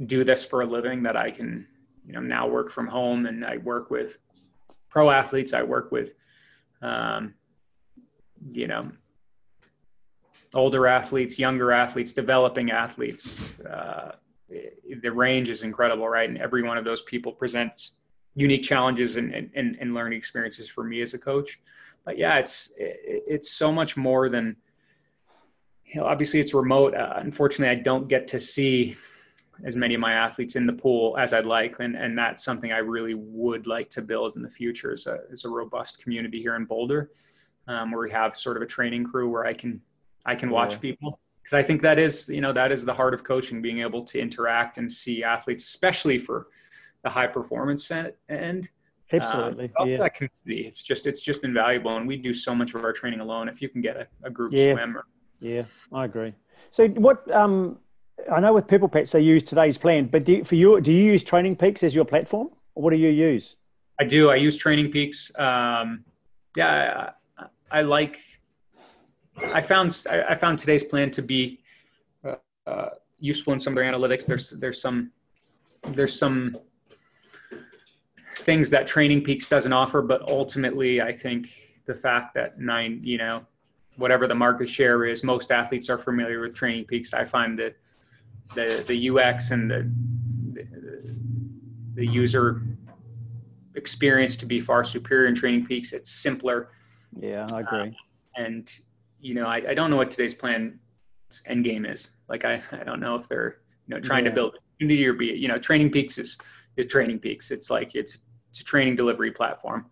[0.05, 1.03] do this for a living.
[1.05, 1.67] That I can,
[2.07, 4.19] you know, now work from home and I work with
[4.89, 5.53] pro athletes.
[5.53, 6.13] I work with,
[6.83, 7.35] um,
[8.51, 8.91] you know,
[10.55, 13.59] older athletes, younger athletes, developing athletes.
[13.61, 14.13] Uh,
[14.49, 16.29] the range is incredible, right?
[16.29, 17.93] And every one of those people presents
[18.35, 21.59] unique challenges and, and, and learning experiences for me as a coach.
[22.05, 24.57] But yeah, it's it's so much more than
[25.85, 26.07] you know.
[26.07, 26.95] Obviously, it's remote.
[26.95, 28.97] Uh, unfortunately, I don't get to see
[29.64, 32.73] as many of my athletes in the pool as I'd like, and and that's something
[32.73, 34.92] I really would like to build in the future.
[34.92, 37.11] Is a is a robust community here in Boulder,
[37.69, 39.81] um, where we have sort of a training crew where I can
[40.25, 40.79] I can watch yeah.
[40.79, 43.81] people because I think that is you know that is the heart of coaching, being
[43.81, 46.49] able to interact and see athletes, especially for
[47.03, 48.69] the high performance end.
[49.12, 49.99] Absolutely, um, yeah.
[49.99, 50.66] that community.
[50.66, 53.49] It's just it's just invaluable, and we do so much of our training alone.
[53.49, 54.75] If you can get a, a group yeah.
[54.75, 55.05] swim, or,
[55.38, 56.35] yeah, I agree.
[56.73, 57.79] So what um,
[58.33, 61.13] I know with Purple Patch they use today's plan, but do, for you, do you
[61.13, 63.57] use Training Peaks as your platform, or what do you use?
[64.01, 64.31] I do.
[64.31, 65.31] I use Training Peaks.
[65.39, 66.05] Um,
[66.57, 68.19] yeah, I, I like
[69.43, 71.61] I found I found today's plan to be
[72.25, 74.27] uh, uh, useful in some of their analytics.
[74.27, 75.13] There's there's some
[75.89, 76.57] there's some
[78.39, 81.49] things that Training Peaks doesn't offer, but ultimately, I think
[81.87, 83.45] the fact that nine, you know,
[83.97, 87.15] whatever the market share is, most athletes are familiar with Training Peaks.
[87.15, 87.77] I find that
[88.55, 89.91] the the UX and the
[90.53, 90.67] the,
[91.95, 92.63] the user
[93.75, 95.93] experience to be far superior in Training Peaks.
[95.93, 96.71] It's simpler.
[97.19, 97.81] Yeah, I agree.
[97.81, 98.71] Uh, and
[99.21, 100.79] you know, I, I don't know what today's plan
[101.47, 102.11] end game is.
[102.29, 104.31] Like I, I don't know if they're, you know, trying yeah.
[104.31, 106.39] to build a community or be, you know, training peaks is,
[106.77, 107.51] is training peaks.
[107.51, 108.19] It's like, it's,
[108.51, 109.87] it's a training delivery platform.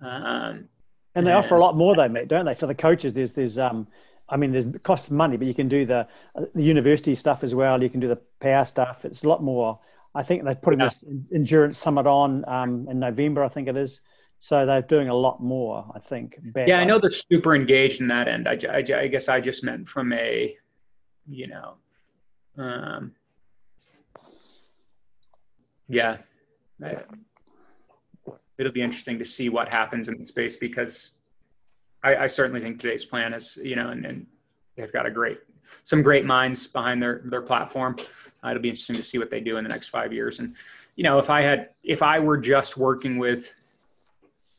[0.00, 0.68] Um,
[1.14, 2.54] and they offer a lot more though, mate, don't they?
[2.54, 3.86] For the coaches, there's there's um,
[4.28, 6.06] I mean, there's costs money, but you can do the
[6.54, 7.82] the university stuff as well.
[7.82, 9.04] You can do the power stuff.
[9.04, 9.78] It's a lot more.
[10.14, 10.86] I think they're putting yeah.
[10.86, 13.44] this endurance summit on um, in November.
[13.44, 14.00] I think it is.
[14.40, 15.90] So they're doing a lot more.
[15.94, 16.38] I think.
[16.54, 18.48] Yeah, I know they're super engaged in that end.
[18.48, 20.56] I, I, I guess I just meant from a,
[21.26, 21.74] you know,
[22.58, 23.12] um,
[25.88, 26.18] yeah,
[28.58, 31.12] it'll be interesting to see what happens in the space because
[32.06, 34.26] I, I certainly think today's plan is, you know, and, and,
[34.76, 35.38] they've got a great,
[35.84, 37.96] some great minds behind their, their platform.
[38.44, 40.38] Uh, it'll be interesting to see what they do in the next five years.
[40.38, 40.54] And,
[40.96, 43.54] you know, if I had, if I were just working with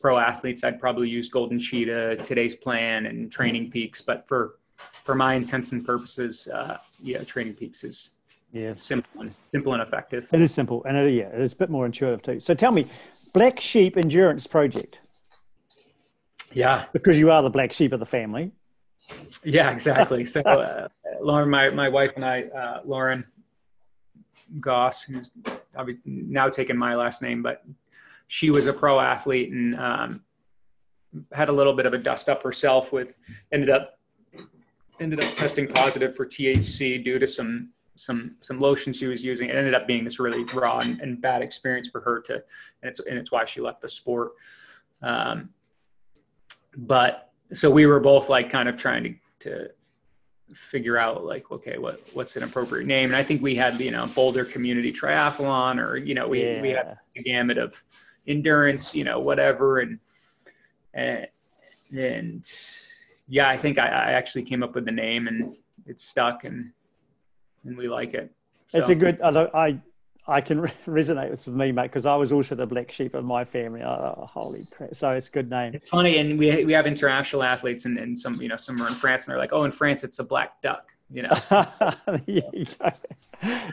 [0.02, 4.02] pro athletes, I'd probably use Golden Cheetah, today's plan and Training Peaks.
[4.02, 4.56] But for,
[5.04, 8.12] for my intents and purposes, uh, yeah, Training Peaks is
[8.54, 10.28] yeah simple and simple and effective.
[10.34, 12.40] It is simple, and it, yeah, it's a bit more intuitive too.
[12.40, 12.90] So tell me,
[13.34, 15.00] Black Sheep Endurance Project.
[16.58, 16.86] Yeah.
[16.92, 18.52] Because you are the black sheep of the family.
[19.44, 20.26] Yeah, exactly.
[20.26, 20.88] So, uh,
[21.22, 23.24] Lauren, my, my wife and I, uh, Lauren
[24.60, 25.30] Goss, who's
[26.04, 27.64] now taken my last name, but
[28.26, 30.24] she was a pro athlete and um,
[31.32, 33.14] had a little bit of a dust up herself with,
[33.52, 34.00] ended up,
[35.00, 39.50] ended up testing positive for THC due to some some some lotion she was using.
[39.50, 42.90] It ended up being this really raw and, and, bad experience for her to, and
[42.90, 44.34] it's and it's why she left the sport.
[45.02, 45.50] Um,
[46.78, 49.70] but so we were both like kind of trying to to
[50.54, 53.92] figure out like okay what what's an appropriate name and i think we had you
[53.92, 56.62] know boulder community triathlon or you know we yeah.
[56.62, 57.84] we had a gamut of
[58.28, 60.00] endurance you know whatever and
[60.94, 61.28] and
[61.96, 62.50] and
[63.28, 66.72] yeah i think i, I actually came up with the name and it's stuck and
[67.66, 68.32] and we like it
[68.68, 68.80] so.
[68.80, 69.78] it's a good i
[70.28, 73.46] I can resonate with me, mate, because I was also the black sheep of my
[73.46, 73.82] family.
[73.82, 74.96] Oh, holy crap!
[74.96, 75.74] So it's a good name.
[75.74, 78.88] It's funny, and we we have international athletes, and, and some you know some are
[78.88, 80.94] in France, and they're like, oh, in France it's a black duck.
[81.10, 81.42] You know.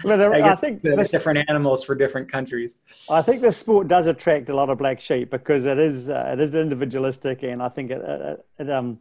[0.05, 2.77] but there, I, I, think there's different animals for different countries.
[3.11, 6.31] I think the sport does attract a lot of black sheep because it is uh,
[6.33, 9.01] it is individualistic, and I think it, it, it um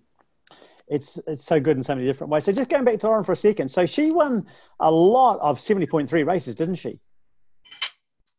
[0.88, 2.46] it's it's so good in so many different ways.
[2.46, 3.70] So just going back to Lauren for a second.
[3.70, 4.48] So she won
[4.80, 7.00] a lot of seventy point three races, didn't she?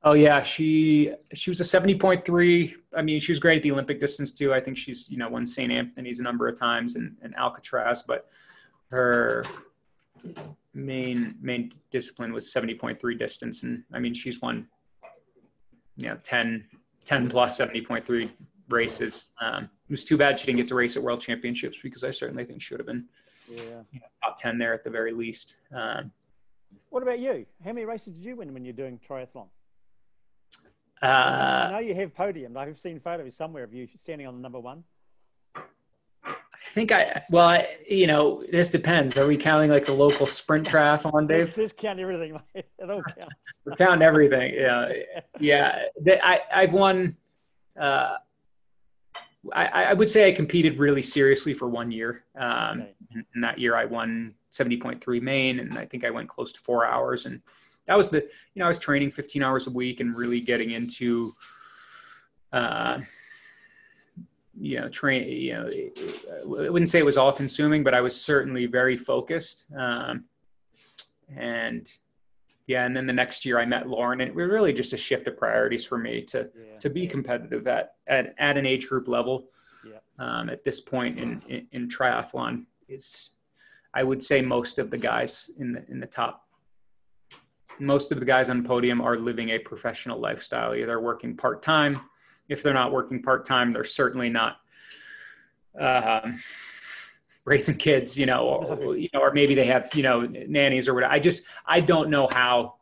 [0.07, 2.77] Oh yeah, she she was a seventy point three.
[2.95, 4.53] I mean, she was great at the Olympic distance too.
[4.53, 5.73] I think she's you know won St.
[5.73, 8.29] Anthony's a number of times and, and Alcatraz, but
[8.91, 9.47] her
[10.75, 14.69] main main discipline was seventy point three distance, and I mean she's won
[15.97, 16.65] you know 10,
[17.05, 18.31] 10 plus seventy point three
[18.69, 19.31] races.
[19.41, 22.11] Um, it was too bad she didn't get to race at World Championships because I
[22.11, 23.07] certainly think she would have been
[23.51, 23.61] yeah.
[23.91, 25.57] you know, top ten there at the very least.
[25.75, 26.13] Um,
[26.91, 27.47] what about you?
[27.65, 29.47] How many races did you win when you're doing triathlon?
[31.05, 32.57] Uh, I know you have podium.
[32.57, 34.85] I've seen photos somewhere of you standing on the number one.
[35.55, 39.15] I think I well, I, you know, this depends.
[39.19, 41.55] Are we counting like the local sprint triathlon, Dave?
[41.55, 42.33] Just count everything.
[42.55, 42.65] Mate.
[42.79, 43.35] It all counts.
[43.67, 44.55] we count everything.
[44.55, 44.89] Yeah,
[45.39, 45.79] yeah.
[46.23, 47.17] I I've won.
[47.79, 48.15] Uh,
[49.53, 52.25] I, I would say I competed really seriously for one year.
[52.35, 52.87] Um,
[53.35, 56.87] and that year I won 70.3 Maine, and I think I went close to four
[56.87, 57.27] hours.
[57.27, 57.43] And
[57.87, 60.71] that was the you know I was training 15 hours a week and really getting
[60.71, 61.35] into
[62.53, 63.01] uh,
[64.59, 68.19] you know train you know I wouldn't say it was all consuming but I was
[68.19, 70.25] certainly very focused um,
[71.37, 71.91] and
[72.67, 74.97] yeah and then the next year I met Lauren and it was really just a
[74.97, 76.79] shift of priorities for me to yeah.
[76.79, 79.49] to be competitive at, at at an age group level
[79.87, 79.99] yeah.
[80.19, 83.31] um, at this point in, in, in triathlon is
[83.93, 86.44] I would say most of the guys in the in the top
[87.79, 90.73] most of the guys on the podium are living a professional lifestyle.
[90.73, 92.01] They're working part time.
[92.49, 94.59] If they're not working part time, they're certainly not
[95.81, 96.41] um,
[97.45, 100.95] raising kids, you know, or, you know, or maybe they have, you know, nannies or
[100.95, 101.13] whatever.
[101.13, 102.75] I just, I don't know how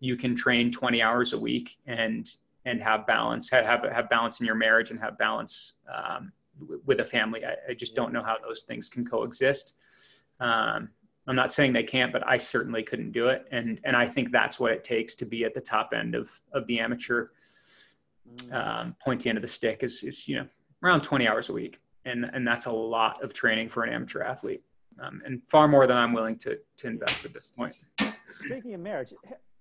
[0.00, 2.28] you can train 20 hours a week and,
[2.64, 6.32] and have balance, have, have, have balance in your marriage and have balance um,
[6.86, 7.44] with a family.
[7.44, 9.74] I, I, just don't know how those things can coexist.
[10.40, 10.90] Um,
[11.30, 13.46] I'm not saying they can't, but I certainly couldn't do it.
[13.52, 16.28] And and I think that's what it takes to be at the top end of
[16.52, 17.28] of the amateur
[18.34, 18.52] mm.
[18.52, 20.46] um, pointy end of the stick is is you know
[20.82, 24.22] around 20 hours a week, and and that's a lot of training for an amateur
[24.22, 24.64] athlete,
[25.00, 27.76] um, and far more than I'm willing to to invest at this point.
[28.44, 29.14] Speaking of marriage,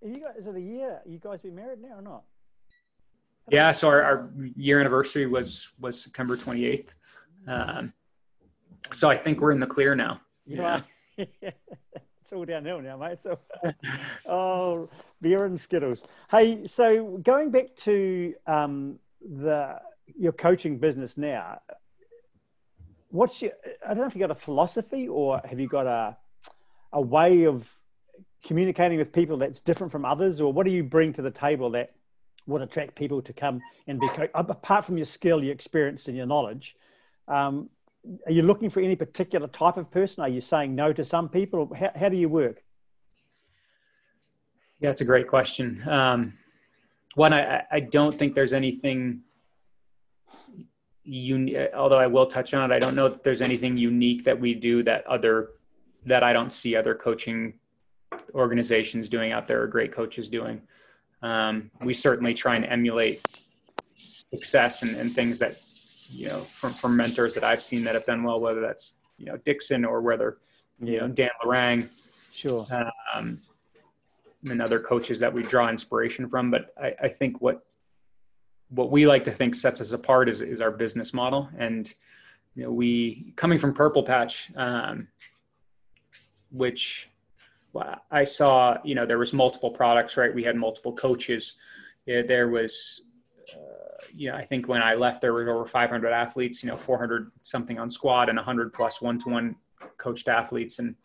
[0.04, 1.02] you guys, is it a year?
[1.06, 2.24] You guys be married now or not?
[3.52, 6.88] Yeah, so our, our year anniversary was was September 28th.
[7.48, 7.94] Um,
[8.92, 10.20] so I think we're in the clear now.
[10.48, 10.82] Yeah.
[11.20, 13.20] It's all downhill now, mate.
[13.24, 13.40] So,
[14.28, 14.90] oh,
[15.22, 16.04] beer and Skittles.
[16.30, 19.80] Hey, so going back to um, the
[20.18, 21.62] your coaching business now,
[23.10, 23.52] what's your,
[23.86, 26.18] I don't know if you got a philosophy or have you got a,
[26.94, 27.68] a way of
[28.46, 31.72] communicating with people that's different from others or what do you bring to the table
[31.72, 31.92] that
[32.48, 36.26] would attract people to come and be apart from your skill, your experience and your
[36.26, 36.76] knowledge,
[37.28, 37.70] um,
[38.26, 40.24] are you looking for any particular type of person?
[40.24, 41.72] Are you saying no to some people?
[41.78, 42.64] How, how do you work?
[44.80, 45.84] Yeah, it's a great question.
[45.88, 46.34] Um,
[47.16, 49.22] one, I, I don't think there's anything
[51.04, 52.74] unique, although I will touch on it.
[52.74, 55.50] I don't know that there's anything unique that we do that other,
[56.06, 57.56] that I don't see other coaching
[58.34, 60.62] organizations doing out there or great coaches doing.
[61.22, 63.22] Um, we certainly try and emulate
[63.92, 65.60] success and, and things that
[66.10, 69.26] you know from from mentors that I've seen that have done well, whether that's you
[69.26, 70.38] know Dixon or whether
[70.80, 71.90] you know Dan Lorang,
[72.34, 72.68] sure,
[73.14, 73.40] um,
[74.50, 76.52] and other coaches that we draw inspiration from.
[76.52, 77.64] But I, I think what
[78.70, 81.94] what we like to think sets us apart is is our business model, and
[82.56, 85.08] you know we coming from Purple Patch, um,
[86.52, 87.10] which
[88.12, 90.34] I saw you know there was multiple products, right?
[90.34, 91.56] We had multiple coaches.
[92.06, 93.02] There was
[94.14, 97.32] you know, I think when I left, there were over 500 athletes, you know, 400
[97.44, 99.56] something on squad and 100 plus one-to-one
[99.98, 100.80] coached athletes.
[100.80, 100.96] And,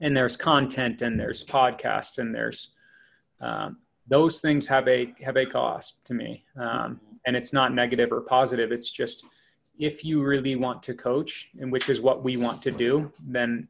[0.00, 2.70] and there's content and there's podcasts and there's,
[3.40, 3.78] um,
[4.08, 6.44] those things have a, have a cost to me.
[6.58, 8.72] Um, and it's not negative or positive.
[8.72, 9.24] It's just,
[9.78, 13.68] if you really want to coach and which is what we want to do, then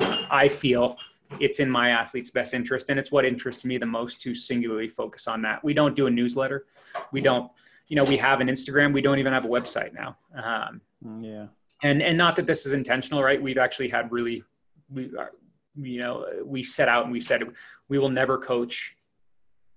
[0.00, 0.96] uh, I feel
[1.40, 4.88] it's in my athlete's best interest and it's what interests me the most to singularly
[4.88, 5.62] focus on that.
[5.62, 6.66] We don't do a newsletter.
[7.12, 7.50] We don't
[7.88, 8.92] you know we have an instagram.
[8.92, 10.16] We don't even have a website now.
[10.34, 10.80] Um,
[11.22, 11.46] yeah.
[11.82, 13.40] and and not that this is intentional right?
[13.40, 14.42] We've actually had really
[14.90, 15.32] we are
[15.76, 17.42] you know we set out and we said
[17.88, 18.94] we will never coach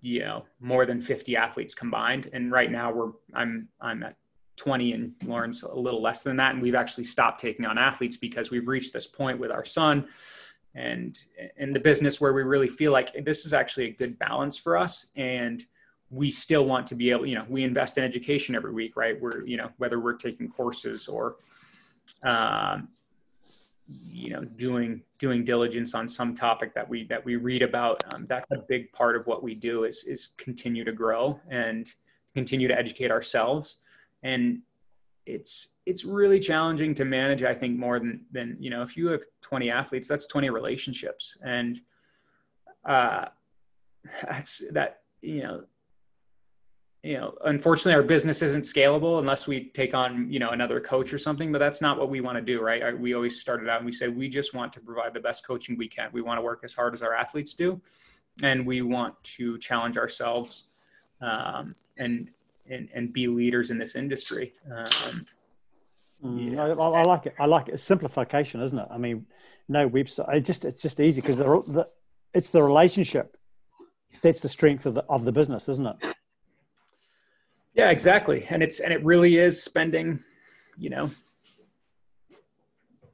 [0.02, 2.30] you know more than 50 athletes combined.
[2.34, 4.16] And right now we're i'm i'm at
[4.58, 6.54] 20 and lauren's a little less than that.
[6.54, 10.08] And we've actually stopped taking on athletes because we've reached this point with our son
[10.76, 11.18] and
[11.58, 14.78] in the business where we really feel like this is actually a good balance for
[14.78, 15.66] us and
[16.10, 19.20] we still want to be able you know we invest in education every week right?
[19.20, 21.36] We're you know whether we're taking courses or
[22.24, 22.90] um,
[24.10, 28.26] you know doing doing diligence on some topic that we that we read about um,
[28.28, 31.94] that's a big part of what we do is is continue to grow and
[32.34, 33.78] continue to educate ourselves.
[34.24, 34.60] And
[35.26, 39.08] it's it's really challenging to manage i think more than than you know if you
[39.08, 41.38] have 20 athletes that's 20 relationships.
[41.44, 41.82] And
[42.86, 43.26] uh
[44.24, 45.64] that's that you know
[47.04, 51.14] you know unfortunately our business isn't scalable unless we take on you know another coach
[51.14, 52.98] or something but that's not what we want to do right?
[52.98, 55.78] We always started out and we say we just want to provide the best coaching
[55.78, 56.10] we can.
[56.14, 57.82] We want to work as hard as our athletes do
[58.42, 60.70] and we want to challenge ourselves
[61.22, 62.32] um, and
[62.70, 64.54] and, and be leaders in this industry.
[64.74, 65.26] Um,
[66.24, 66.62] mm, yeah.
[66.62, 67.36] I, I, like it.
[67.40, 67.76] I like it.
[67.76, 68.88] It's simplification, isn't it?
[68.90, 69.26] I mean,
[69.68, 70.34] no website.
[70.34, 71.88] It just it's just easy because the, the
[72.34, 73.38] it's the relationship
[74.22, 75.96] that's the strength of the of the business, isn't it?
[77.74, 78.46] Yeah, exactly.
[78.50, 80.24] And it's and it really is spending,
[80.78, 81.12] you know,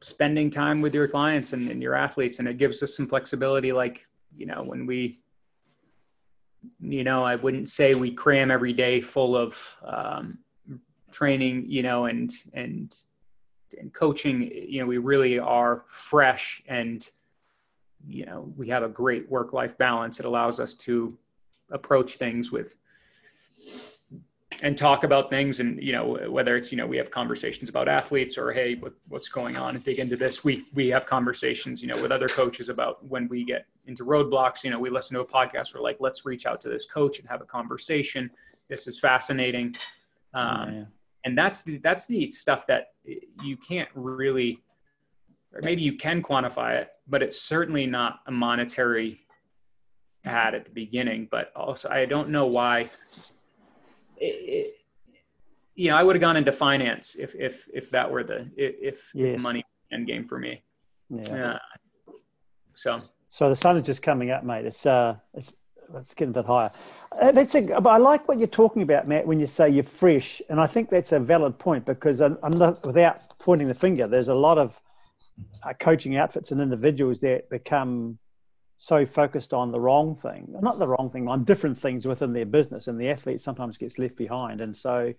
[0.02, 3.72] spending time with your clients and, and your athletes, and it gives us some flexibility.
[3.72, 5.20] Like you know, when we
[6.80, 10.40] you know, I wouldn't say we cram every day full of um,
[11.18, 12.96] training, you know, and and
[13.80, 14.52] and coaching.
[14.68, 17.08] You know, we really are fresh, and
[18.08, 20.20] you know, we have a great work-life balance.
[20.20, 21.18] It allows us to
[21.72, 22.76] approach things with
[24.64, 27.88] and talk about things and you know whether it's you know we have conversations about
[27.90, 31.82] athletes or hey what, what's going on and dig into this we we have conversations
[31.82, 35.14] you know with other coaches about when we get into roadblocks you know we listen
[35.14, 38.32] to a podcast we're like let's reach out to this coach and have a conversation
[38.70, 39.76] this is fascinating
[40.34, 40.84] um, yeah.
[41.28, 42.88] And that's the that's the stuff that
[43.44, 44.60] you can't really
[45.54, 49.20] or maybe you can quantify it but it's certainly not a monetary
[50.26, 52.90] add at the beginning but also i don't know why
[54.20, 54.78] it,
[55.78, 59.12] you know, I would have gone into finance if if if that were the if,
[59.14, 59.42] yes.
[59.42, 60.64] money end game for me.
[61.10, 61.54] Yeah.
[61.54, 62.12] Uh,
[62.76, 63.02] so.
[63.30, 64.66] So the sun is just coming up, mate.
[64.66, 65.54] It's uh, it's
[65.96, 66.72] it's getting a bit higher.
[67.20, 70.60] Uh, that's I like what you're talking about, Matt, when you say you're fresh, and
[70.60, 74.08] I think that's a valid point because I'm, I'm not without pointing the finger.
[74.08, 74.80] There's a lot of
[75.64, 78.18] uh, coaching outfits and individuals that become
[78.78, 82.46] so focused on the wrong thing, not the wrong thing, on different things within their
[82.46, 84.62] business, and the athlete sometimes gets left behind.
[84.62, 85.14] And so,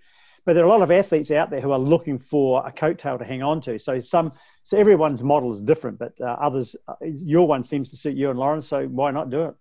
[0.45, 3.19] but there are a lot of athletes out there who are looking for a coattail
[3.19, 3.79] to hang on to.
[3.79, 7.97] So some, so everyone's model is different, but uh, others, uh, your one seems to
[7.97, 8.63] suit you and Lauren.
[8.63, 9.55] So why not do it?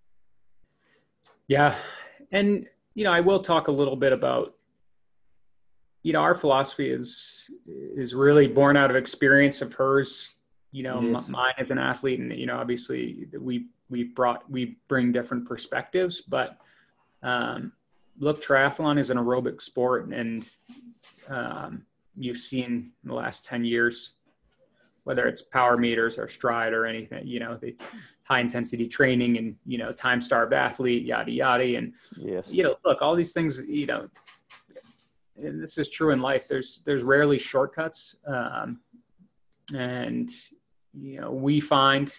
[1.47, 1.75] Yeah,
[2.31, 4.57] and you know, I will talk a little bit about
[6.07, 10.31] you know, our philosophy is is really born out of experience of hers.
[10.71, 11.27] You know, yes.
[11.27, 16.21] mine as an athlete, and you know, obviously we we brought we bring different perspectives,
[16.21, 16.59] but
[17.23, 17.73] um,
[18.19, 20.49] look, triathlon is an aerobic sport, and
[21.27, 21.85] um,
[22.15, 24.13] you've seen in the last ten years
[25.07, 27.73] whether it's power meters or stride or anything, you know, the
[28.25, 31.77] high intensity training and, you know, time starved athlete, yada, yada.
[31.77, 32.51] And, yes.
[32.51, 34.09] you know, look, all these things, you know,
[35.41, 36.49] and this is true in life.
[36.49, 38.17] There's, there's rarely shortcuts.
[38.27, 38.81] Um,
[39.73, 40.29] and,
[40.93, 42.13] you know, we find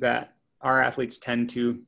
[0.00, 0.32] that
[0.62, 1.78] our athletes tend to,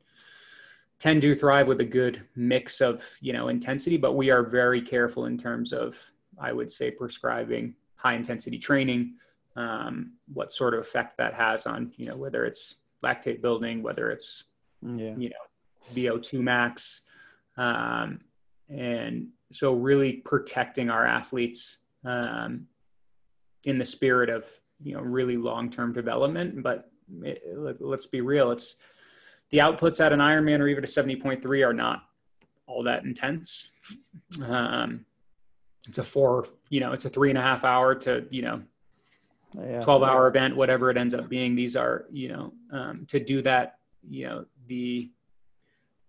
[0.98, 4.82] tend to thrive with a good mix of, you know, intensity, but we are very
[4.82, 5.96] careful in terms of,
[6.38, 9.14] I would say prescribing high intensity training,
[9.56, 14.10] um, what sort of effect that has on you know whether it's lactate building, whether
[14.10, 14.44] it's
[14.82, 15.14] yeah.
[15.16, 15.36] you know
[15.94, 17.02] VO2 max,
[17.56, 18.20] um,
[18.68, 22.66] and so really protecting our athletes um,
[23.64, 24.46] in the spirit of
[24.82, 26.62] you know really long-term development.
[26.62, 26.90] But
[27.22, 27.42] it,
[27.80, 28.76] let's be real, it's
[29.50, 32.04] the outputs at an Ironman or even a 70.3 are not
[32.66, 33.72] all that intense.
[34.42, 35.04] Um,
[35.88, 38.62] it's a four, you know, it's a three and a half hour to, you know,
[39.58, 39.80] yeah.
[39.80, 41.54] 12 hour event, whatever it ends up being.
[41.54, 43.78] These are, you know, um, to do that,
[44.08, 45.10] you know, the,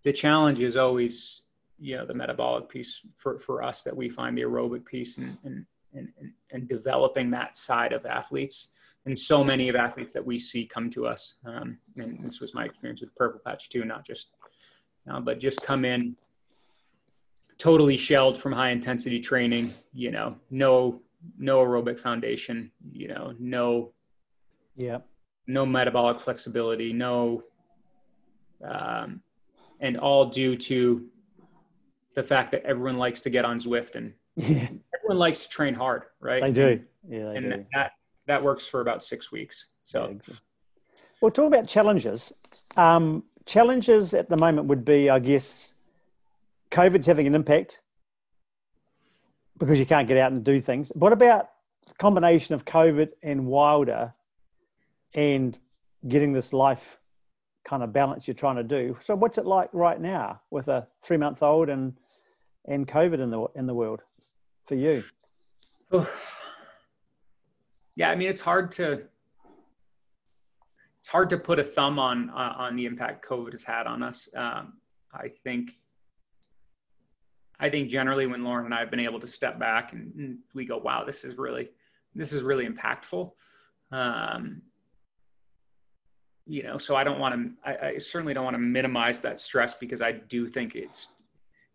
[0.04, 1.42] the challenge is always,
[1.80, 5.38] you know, the metabolic piece for, for us that we find the aerobic piece and,
[5.44, 6.10] and, and,
[6.52, 8.70] and developing that side of athletes.
[9.06, 11.36] And so many of athletes that we see come to us.
[11.46, 14.28] Um, and this was my experience with Purple Patch too, not just,
[15.12, 16.16] uh, but just come in
[17.58, 21.00] totally shelled from high intensity training, you know, no
[21.38, 23.92] no aerobic foundation, you know, no,
[24.76, 25.00] yeah,
[25.48, 27.44] no metabolic flexibility, no,
[28.64, 29.22] um,
[29.80, 31.06] and all due to
[32.16, 34.68] the fact that everyone likes to get on Zwift and yeah.
[34.96, 36.44] everyone likes to train hard, right?
[36.44, 36.82] I do.
[37.08, 37.30] Yeah.
[37.30, 37.66] I and do.
[37.74, 37.92] that,
[38.28, 39.68] that works for about six weeks.
[39.84, 40.36] So, yeah,
[41.22, 42.34] well, talk about challenges.
[42.78, 45.74] Um, challenges at the moment would be, I guess,
[46.72, 47.81] COVID's having an impact
[49.62, 50.92] because you can't get out and do things.
[50.96, 51.52] What about
[51.88, 54.12] the combination of COVID and Wilder
[55.14, 55.56] and
[56.08, 56.98] getting this life
[57.64, 58.98] kind of balance you're trying to do?
[59.06, 61.94] So what's it like right now with a three month old and
[62.66, 64.02] and COVID in the in the world
[64.66, 65.04] for you?
[67.96, 69.04] Yeah, I mean it's hard to
[71.00, 74.02] it's hard to put a thumb on uh, on the impact COVID has had on
[74.02, 74.28] us.
[74.36, 74.74] Um,
[75.14, 75.74] I think
[77.62, 80.38] I think generally when Lauren and I have been able to step back and, and
[80.56, 81.70] we go, wow, this is really,
[82.16, 83.32] this is really impactful.
[83.92, 84.64] Um,
[86.48, 89.40] you know, so I don't want to, I, I, certainly don't want to minimize that
[89.40, 91.10] stress because I do think it's,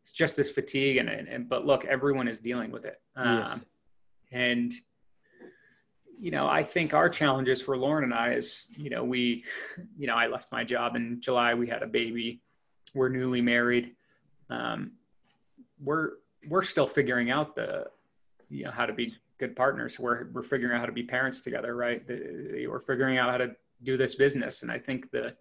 [0.03, 3.01] it's just this fatigue and, and, and but look, everyone is dealing with it.
[3.14, 3.61] Um, yes.
[4.32, 4.72] and,
[6.18, 9.45] you know, I think our challenges for Lauren and I is, you know, we,
[9.97, 12.43] you know, I left my job in July, we had a baby,
[12.93, 13.95] we're newly married.
[14.51, 14.93] Um,
[15.83, 16.11] we're
[16.49, 17.87] we're still figuring out the
[18.49, 19.99] you know how to be good partners.
[19.99, 22.07] We're we're figuring out how to be parents together, right?
[22.07, 25.37] The, we're figuring out how to do this business, and I think the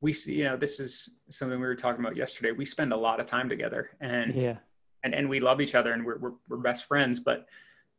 [0.00, 2.52] we see you know this is something we were talking about yesterday.
[2.52, 4.56] We spend a lot of time together, and yeah,
[5.02, 7.46] and and we love each other, and we're we're, we're best friends, but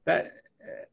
[0.05, 0.33] that.
[0.61, 0.85] Uh,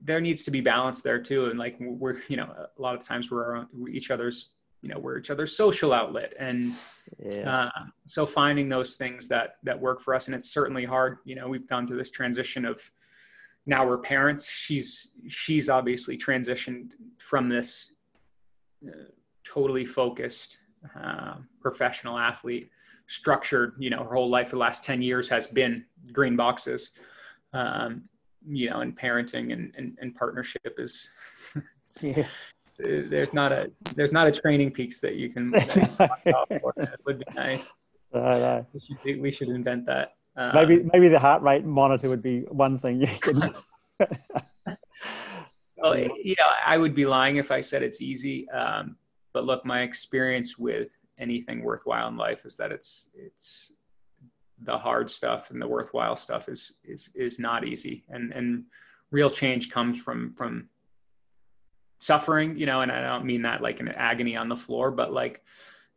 [0.00, 3.02] there needs to be balance there too, and like we're, you know, a lot of
[3.02, 4.48] times we're each other's
[4.82, 6.34] you know we're each other's social outlet.
[6.38, 6.74] And
[7.18, 7.68] yeah.
[7.76, 11.34] uh, so finding those things that that work for us and it's certainly hard you
[11.34, 12.80] know we've gone through this transition of
[13.66, 14.48] now we're parents.
[14.48, 17.92] She's she's obviously transitioned from this
[18.86, 19.10] uh,
[19.44, 20.58] totally focused
[20.98, 22.70] uh, professional athlete
[23.06, 26.90] structured you know her whole life for the last 10 years has been green boxes.
[27.52, 28.08] Um,
[28.46, 31.10] you know and parenting and, and, and partnership is
[32.02, 32.26] yeah
[32.78, 35.52] there's not a there's not a training peaks that you can.
[35.56, 37.72] it would be nice.
[38.12, 40.14] We should we should invent that.
[40.34, 43.54] Um, maybe maybe the heart rate monitor would be one thing you can.
[45.76, 48.48] well, you know, I would be lying if I said it's easy.
[48.48, 48.96] Um,
[49.34, 53.72] but look, my experience with anything worthwhile in life is that it's it's
[54.62, 58.64] the hard stuff and the worthwhile stuff is is is not easy, and and
[59.10, 60.70] real change comes from from
[61.98, 65.12] suffering, you know, and I don't mean that like an agony on the floor, but
[65.12, 65.42] like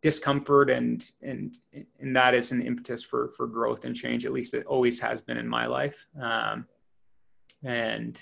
[0.02, 1.58] discomfort and and
[2.00, 4.26] and that is an impetus for for growth and change.
[4.26, 6.06] At least it always has been in my life.
[6.20, 6.66] Um,
[7.64, 8.20] and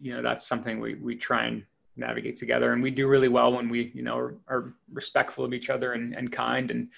[0.00, 1.64] you know that's something we we try and
[1.96, 5.54] navigate together, and we do really well when we you know are, are respectful of
[5.54, 6.90] each other and, and kind, and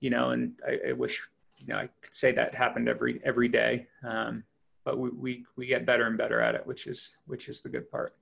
[0.00, 1.22] you know, and I, I, wish
[1.56, 3.86] you know I could say that happened every every day.
[4.06, 4.44] Um,
[4.84, 7.70] but we, we we get better and better at it, which is which is the
[7.70, 8.14] good part.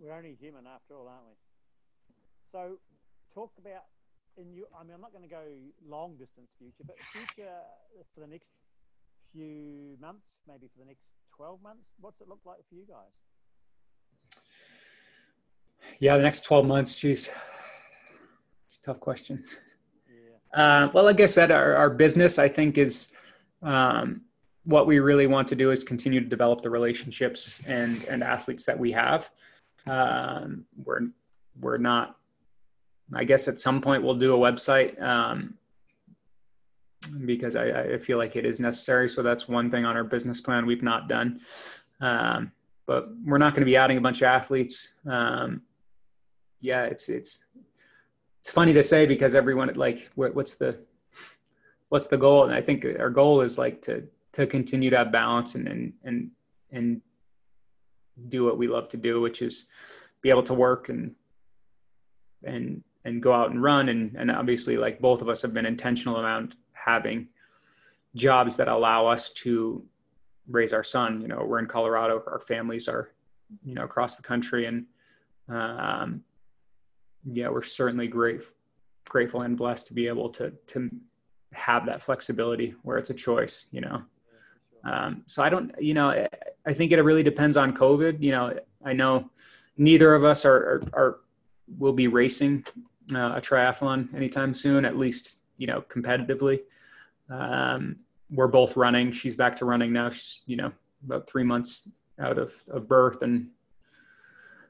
[0.00, 1.36] We're, only human after all, aren't we?
[2.52, 2.78] So,
[3.34, 3.84] talk about
[4.36, 4.66] in you.
[4.78, 5.42] I mean, I'm not going to go
[5.86, 7.58] long distance future, but future
[8.14, 8.48] for the next
[9.32, 11.02] few months, maybe for the next
[11.36, 11.84] 12 months.
[12.00, 13.12] What's it look like for you guys?
[16.00, 17.30] Yeah, the next 12 months, geez,
[18.66, 19.44] it's a tough question.
[20.08, 20.84] Yeah.
[20.84, 23.08] Uh, well, like I said, our, our business, I think, is
[23.62, 24.22] um,
[24.68, 28.66] what we really want to do is continue to develop the relationships and and athletes
[28.66, 29.30] that we have.
[29.86, 31.08] Um, we're
[31.58, 32.16] we're not.
[33.14, 35.54] I guess at some point we'll do a website um,
[37.24, 39.08] because I, I, feel like it is necessary.
[39.08, 41.40] So that's one thing on our business plan we've not done.
[42.02, 42.52] Um,
[42.84, 44.90] but we're not going to be adding a bunch of athletes.
[45.06, 45.62] Um,
[46.60, 47.38] yeah, it's it's
[48.40, 50.78] it's funny to say because everyone like what's the
[51.88, 52.44] what's the goal?
[52.44, 54.06] And I think our goal is like to
[54.38, 56.30] to continue to have balance and and and
[56.70, 57.02] and
[58.28, 59.66] do what we love to do, which is
[60.22, 61.14] be able to work and
[62.44, 65.66] and and go out and run and and obviously like both of us have been
[65.66, 67.26] intentional around having
[68.14, 69.84] jobs that allow us to
[70.48, 71.20] raise our son.
[71.20, 73.10] You know, we're in Colorado, our families are,
[73.64, 74.86] you know, across the country and
[75.48, 76.22] um
[77.24, 78.42] yeah, we're certainly great
[79.04, 80.88] grateful and blessed to be able to to
[81.52, 84.00] have that flexibility where it's a choice, you know.
[84.84, 86.26] Um, so I don't, you know,
[86.66, 88.22] I think it really depends on COVID.
[88.22, 89.30] You know, I know
[89.76, 91.20] neither of us are, are, are
[91.78, 92.64] will be racing
[93.14, 96.60] uh, a triathlon anytime soon, at least, you know, competitively.
[97.30, 97.96] Um,
[98.30, 99.12] we're both running.
[99.12, 100.10] She's back to running now.
[100.10, 100.72] She's, you know,
[101.04, 101.88] about three months
[102.20, 103.22] out of, of birth.
[103.22, 103.48] And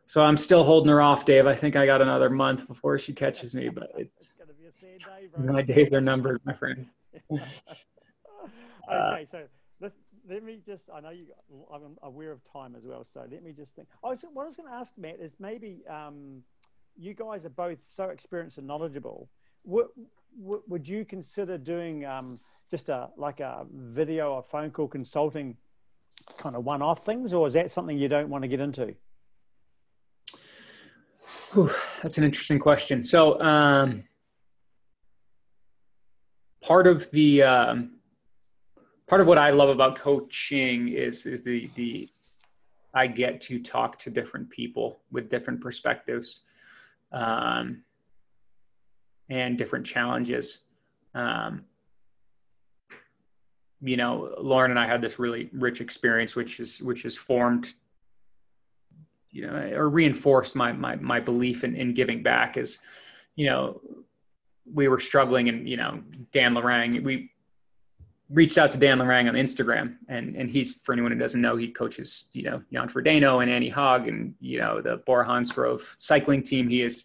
[0.06, 1.46] so I'm still holding her off, Dave.
[1.46, 4.98] I think I got another month before she catches me, but it's, it's day,
[5.36, 6.86] my days are numbered, my friend.
[7.32, 9.42] okay, so
[10.28, 11.26] let, me just, I know you,
[11.72, 13.88] I'm aware of time as well, so let me just think.
[14.02, 16.42] Oh, what I was going to ask, Matt, is maybe um,
[16.96, 19.28] you guys are both so experienced and knowledgeable.
[19.64, 19.88] Would,
[20.36, 22.38] would you consider doing um,
[22.70, 25.56] just a like a video or phone call consulting
[26.36, 28.94] kind of one-off things, or is that something you don't want to get into?
[31.52, 31.72] Whew,
[32.02, 33.02] that's an interesting question.
[33.04, 34.04] So, um,
[36.62, 37.97] part of the um,
[39.08, 42.08] part of what I love about coaching is is the the
[42.94, 46.40] I get to talk to different people with different perspectives
[47.12, 47.82] um,
[49.28, 50.64] and different challenges.
[51.14, 51.64] Um,
[53.80, 57.72] you know, Lauren and I had this really rich experience, which is which has formed,
[59.30, 62.56] you know, or reinforced my my my belief in, in giving back.
[62.56, 62.78] Is,
[63.36, 63.80] you know,
[64.70, 66.02] we were struggling, and you know,
[66.32, 67.30] Dan Lorang, we
[68.30, 71.56] reached out to Dan Lorang on Instagram, and and he's for anyone who doesn't know,
[71.56, 75.80] he coaches you know Jan Frodeno and Anne Haug and you know the Bora Hansgrohe
[75.98, 76.68] cycling team.
[76.68, 77.04] He is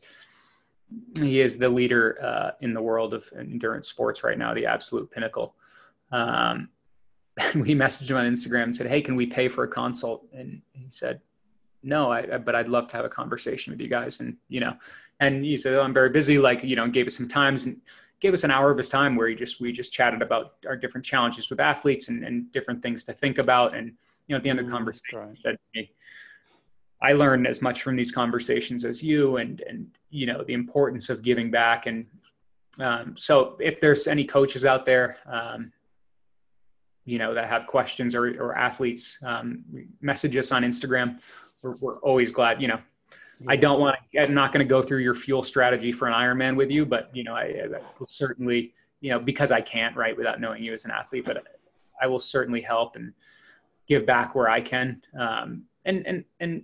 [1.17, 5.09] he is the leader uh, in the world of endurance sports right now, the absolute
[5.09, 5.55] pinnacle.
[6.11, 6.69] Um,
[7.55, 10.61] we messaged him on Instagram and said, "Hey, can we pay for a consult?" And
[10.73, 11.21] he said,
[11.81, 14.73] "No, I, but I'd love to have a conversation with you guys." And you know,
[15.19, 17.81] and he said, oh, "I'm very busy." Like you know, gave us some times and
[18.23, 20.77] gave us an hour of his time where he just we just chatted about our
[20.77, 23.75] different challenges with athletes and, and different things to think about.
[23.75, 23.87] And
[24.27, 25.91] you know, at the end of the conversation, he said to me,
[27.01, 31.09] "I learned as much from these conversations as you, and and you know the importance
[31.09, 32.05] of giving back." And
[32.79, 35.73] um, so, if there's any coaches out there, um,
[37.03, 39.65] you know, that have questions or or athletes, um,
[39.99, 41.19] message us on Instagram.
[41.61, 42.61] We're, we're always glad.
[42.61, 42.79] You know,
[43.47, 46.13] I don't want to, I'm not going to go through your fuel strategy for an
[46.13, 49.95] Ironman with you, but you know, I, I will certainly, you know, because I can't,
[49.95, 51.45] right, without knowing you as an athlete, but
[52.01, 53.13] I will certainly help and
[53.87, 55.01] give back where I can.
[55.19, 56.63] Um, and, and, and,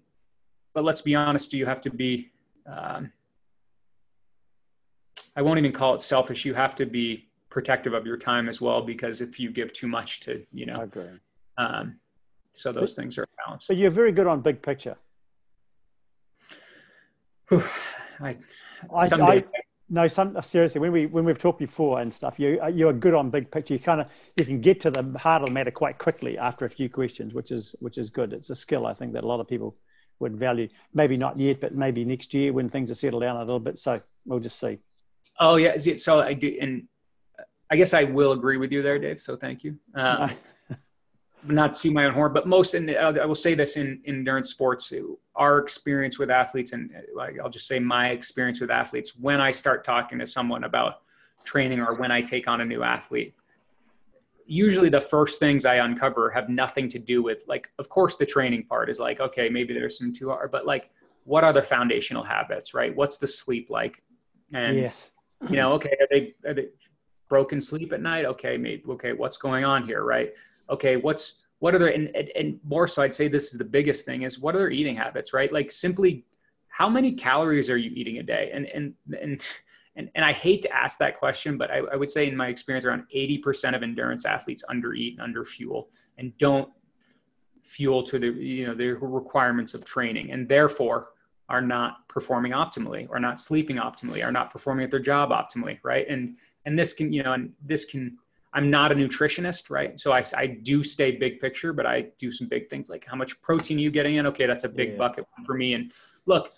[0.73, 2.32] but let's be honest, you have to be,
[2.65, 3.11] um,
[5.36, 6.45] I won't even call it selfish.
[6.45, 9.88] You have to be protective of your time as well, because if you give too
[9.88, 10.89] much to, you know,
[11.57, 11.99] um,
[12.53, 13.67] so those things are balanced.
[13.67, 14.95] So you're very good on big picture.
[17.51, 18.35] I,
[18.93, 19.43] I, I,
[19.89, 20.79] no, some seriously.
[20.79, 23.73] When we when we've talked before and stuff, you you are good on big picture.
[23.73, 26.65] You kind of you can get to the heart of the matter quite quickly after
[26.65, 28.33] a few questions, which is which is good.
[28.33, 29.75] It's a skill I think that a lot of people
[30.19, 30.67] would value.
[30.93, 33.79] Maybe not yet, but maybe next year when things are settled down a little bit.
[33.79, 34.77] So we'll just see.
[35.39, 36.87] Oh yeah, so I do, and
[37.71, 39.21] I guess I will agree with you there, Dave.
[39.21, 39.77] So thank you.
[39.95, 40.31] Um,
[41.43, 44.49] not to my own horn, but most, and I will say this in, in endurance
[44.49, 44.91] sports,
[45.35, 49.51] our experience with athletes, and like I'll just say my experience with athletes, when I
[49.51, 51.01] start talking to someone about
[51.45, 53.35] training or when I take on a new athlete,
[54.45, 58.25] usually the first things I uncover have nothing to do with like, of course, the
[58.25, 60.89] training part is like, okay, maybe there's some too hard, but like,
[61.23, 62.95] what are the foundational habits, right?
[62.95, 64.01] What's the sleep like?
[64.53, 65.11] And yes.
[65.49, 66.69] you know, okay, are they, are they
[67.29, 68.25] broken sleep at night?
[68.25, 70.33] Okay, maybe okay, what's going on here, right?
[70.70, 74.05] Okay, what's what are their and, and more so I'd say this is the biggest
[74.05, 75.51] thing is what are their eating habits, right?
[75.51, 76.26] Like simply
[76.70, 78.51] how many calories are you eating a day?
[78.53, 79.45] And and and
[79.95, 82.47] and, and I hate to ask that question, but I, I would say in my
[82.47, 86.72] experience, around 80% of endurance athletes undereat and underfuel and don't
[87.61, 91.09] fuel to the you know the requirements of training and therefore
[91.49, 95.78] are not performing optimally or not sleeping optimally or not performing at their job optimally
[95.84, 98.17] right and and this can you know and this can
[98.53, 99.99] i'm not a nutritionist right?
[99.99, 103.15] So i, I do stay big picture but i do some big things like how
[103.15, 104.25] much protein are you getting in.
[104.27, 104.97] Okay that's a big yeah.
[104.97, 105.73] bucket for me.
[105.73, 105.91] And
[106.25, 106.51] look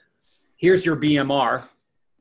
[0.57, 1.63] here's your bmr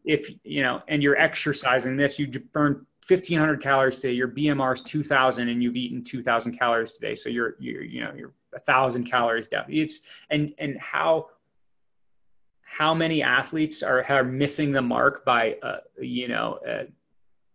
[0.04, 4.12] if you know and you're exercising this you burn 1500 calories today.
[4.12, 7.14] Your bmr is 2000 and you've eaten 2000 calories today.
[7.14, 9.64] So you're you're you know you're a thousand calories down.
[9.68, 10.00] It's
[10.30, 11.28] and and how
[12.62, 16.86] how many athletes are are missing the mark by uh, you know a,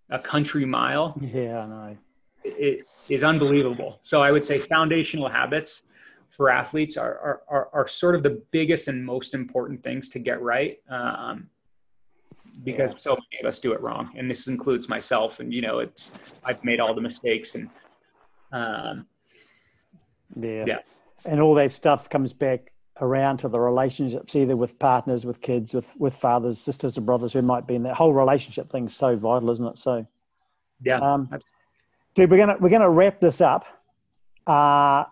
[0.09, 1.97] a, country mile yeah i know
[2.43, 5.83] it is unbelievable so i would say foundational habits
[6.29, 10.19] for athletes are, are, are, are sort of the biggest and most important things to
[10.19, 11.47] get right um,
[12.63, 12.97] because yeah.
[12.97, 16.11] so many of us do it wrong and this includes myself and you know it's
[16.43, 17.69] i've made all the mistakes and
[18.51, 19.05] um,
[20.39, 20.63] yeah.
[20.65, 20.79] yeah
[21.25, 22.71] and all that stuff comes back
[23.01, 27.33] around to the relationships either with partners with kids with with fathers sisters or brothers
[27.33, 30.05] who might be in that whole relationship thing's so vital isn't it so
[30.81, 31.29] yeah um,
[32.13, 33.65] dude we're gonna we're gonna wrap this up
[34.47, 35.03] uh,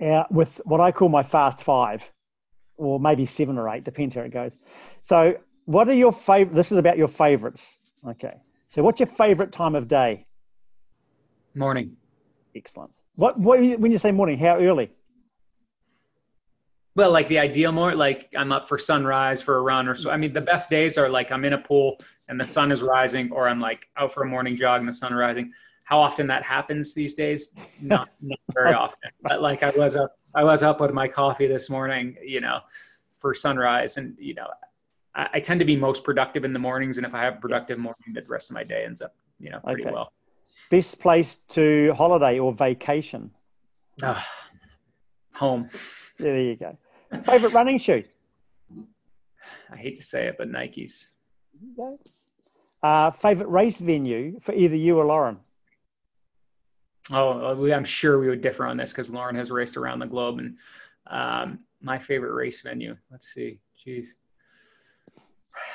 [0.00, 2.02] uh with what i call my fast five
[2.78, 4.56] or maybe seven or eight depends how it goes
[5.02, 6.54] so what are your favorite?
[6.54, 7.76] This is about your favorites.
[8.06, 8.34] Okay.
[8.68, 10.24] So, what's your favorite time of day?
[11.54, 11.96] Morning.
[12.54, 12.92] Excellent.
[13.16, 14.38] What, what when you say morning?
[14.38, 14.90] How early?
[16.94, 20.10] Well, like the ideal more like I'm up for sunrise for a run or so.
[20.10, 22.82] I mean, the best days are like I'm in a pool and the sun is
[22.82, 25.52] rising, or I'm like out for a morning jog and the sun rising.
[25.84, 27.50] How often that happens these days?
[27.80, 29.10] Not, not very often.
[29.22, 32.60] But like I was up, I was up with my coffee this morning, you know,
[33.18, 34.46] for sunrise, and you know,
[35.14, 37.40] I, I, tend to be most productive in the mornings, and if I have a
[37.40, 39.92] productive morning, the rest of my day ends up, you know, pretty okay.
[39.92, 40.12] well.
[40.70, 43.30] Best place to holiday or vacation?
[44.02, 44.20] Uh,
[45.34, 45.68] home.
[46.22, 46.76] There you go.
[47.24, 48.04] Favorite running shoe?
[49.70, 51.06] I hate to say it, but Nikes.
[52.82, 55.38] Uh, favorite race venue for either you or Lauren?
[57.10, 60.38] Oh, I'm sure we would differ on this because Lauren has raced around the globe,
[60.38, 60.56] and
[61.08, 62.96] um, my favorite race venue.
[63.10, 63.60] Let's see.
[63.84, 64.06] Jeez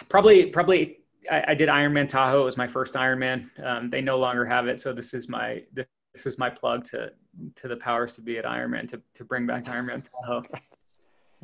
[0.09, 2.41] probably probably I, I, did Ironman Tahoe.
[2.41, 3.49] It was my first Ironman.
[3.63, 5.87] Um, they no longer have it, so this is my this
[6.25, 7.11] is my plug to
[7.55, 10.43] to the powers to be at Ironman to to bring back Ironman Tahoe.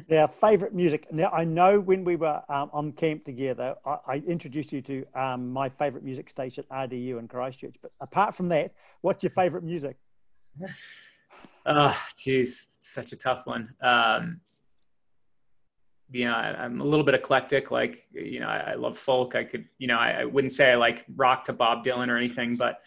[0.09, 1.07] Now, favorite music.
[1.13, 5.05] Now, I know when we were um, on camp together, I, I introduced you to
[5.13, 7.75] um, my favorite music station, RDU in Christchurch.
[7.81, 9.97] But apart from that, what's your favorite music?
[11.65, 13.73] Oh, geez, such a tough one.
[13.81, 14.41] Um,
[16.11, 17.71] you know, I, am a little bit eclectic.
[17.71, 19.35] Like, you know, I, I love folk.
[19.35, 22.17] I could, you know, I, I, wouldn't say I like rock to Bob Dylan or
[22.17, 22.81] anything, but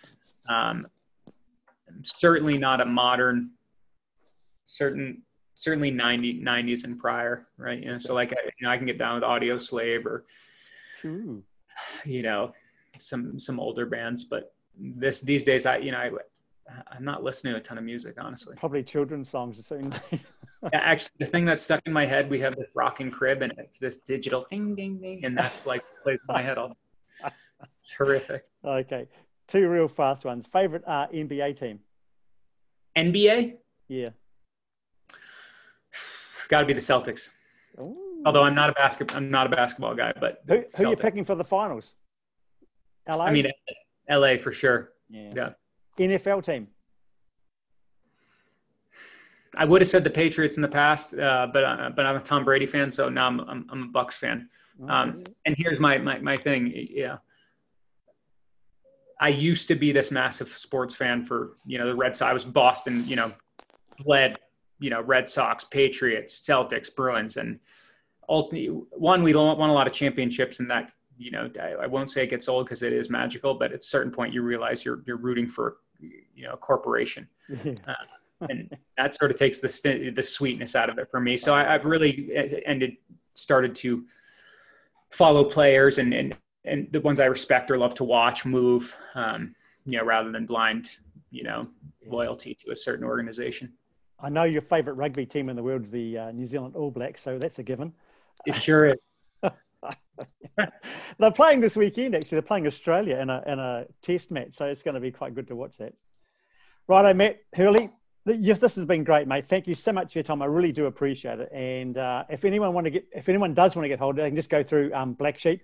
[0.47, 0.87] um,
[2.05, 3.51] certainly not a modern,
[4.67, 5.23] certain,
[5.55, 7.83] certainly 90, 90s and prior, right?
[7.83, 10.25] You know, so like, I, you know, I can get down with Audio Slave or,
[11.05, 11.43] Ooh.
[12.05, 12.53] you know,
[12.99, 16.11] some some older bands, but this these days, I, you know, I,
[16.89, 18.57] I'm not listening to a ton of music, honestly.
[18.57, 19.59] Probably children's songs.
[19.59, 19.95] Are certain.
[20.73, 23.53] Yeah, actually, the thing that's stuck in my head, we have this rocking crib, and
[23.59, 26.77] it's this digital ding, ding, ding, and that's like plays in my head all.
[27.79, 28.45] It's horrific.
[28.65, 29.07] Okay,
[29.49, 30.47] two real fast ones.
[30.47, 31.81] Favorite uh, NBA team?
[32.97, 33.55] NBA?
[33.89, 34.09] Yeah.
[36.49, 37.31] Got to be the Celtics.
[37.79, 38.23] Ooh.
[38.25, 40.97] Although I'm not a basketball, I'm not a basketball guy, but who, who are you
[40.97, 41.95] picking for the finals?
[43.09, 43.25] LA.
[43.25, 43.47] I mean,
[44.11, 44.93] LA for sure.
[45.09, 45.33] Yeah.
[45.37, 45.51] yeah.
[45.99, 46.69] NFL team?
[49.57, 52.21] I would have said the Patriots in the past, uh, but uh, but I'm a
[52.21, 54.49] Tom Brady fan, so now I'm I'm, I'm a Bucs fan.
[54.87, 56.71] Um, and here's my, my my thing.
[56.75, 57.17] Yeah,
[59.21, 62.29] I used to be this massive sports fan for you know the Red Sox.
[62.29, 63.33] I was Boston, you know,
[64.05, 64.37] led
[64.79, 67.59] you know Red Sox, Patriots, Celtics, Bruins, and
[68.29, 72.11] ultimately one we won a lot of championships, and that you know I, I won't
[72.11, 74.85] say it gets old because it is magical, but at a certain point you realize
[74.85, 77.29] you're you're rooting for you know a corporation.
[78.39, 81.39] Uh, and that sort of takes the st- the sweetness out of it for me.
[81.39, 82.99] So I, have really uh, ended
[83.33, 84.05] started to
[85.11, 86.37] follow players and and
[86.67, 89.55] and the ones I respect or love to watch move, um,
[89.85, 90.91] you know, rather than blind
[91.31, 91.69] you know,
[92.07, 93.73] loyalty to a certain organization.
[94.19, 96.91] I know your favourite rugby team in the world is the uh, New Zealand All
[96.91, 97.93] Blacks, so that's a given.
[98.47, 98.97] It sure is.
[101.19, 102.15] they're playing this weekend.
[102.15, 105.11] Actually, they're playing Australia in a in a test match, so it's going to be
[105.11, 105.93] quite good to watch that.
[106.89, 107.91] Righto, Matt Hurley.
[108.25, 109.47] Yes, this has been great, mate.
[109.47, 110.43] Thank you so much for your time.
[110.43, 111.53] I really do appreciate it.
[111.53, 114.21] And uh, if anyone want to get, if anyone does want to get hold of
[114.21, 115.63] it, they can just go through um, Black Sheep.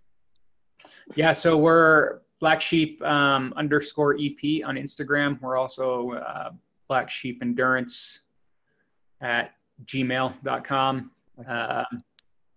[1.14, 5.41] Yeah, so we're Black Sheep um, underscore EP on Instagram.
[5.41, 6.51] We're also uh,
[6.89, 8.20] Black Sheep Endurance
[9.20, 9.53] at
[9.85, 11.11] gmail.com.
[11.49, 11.85] Uh,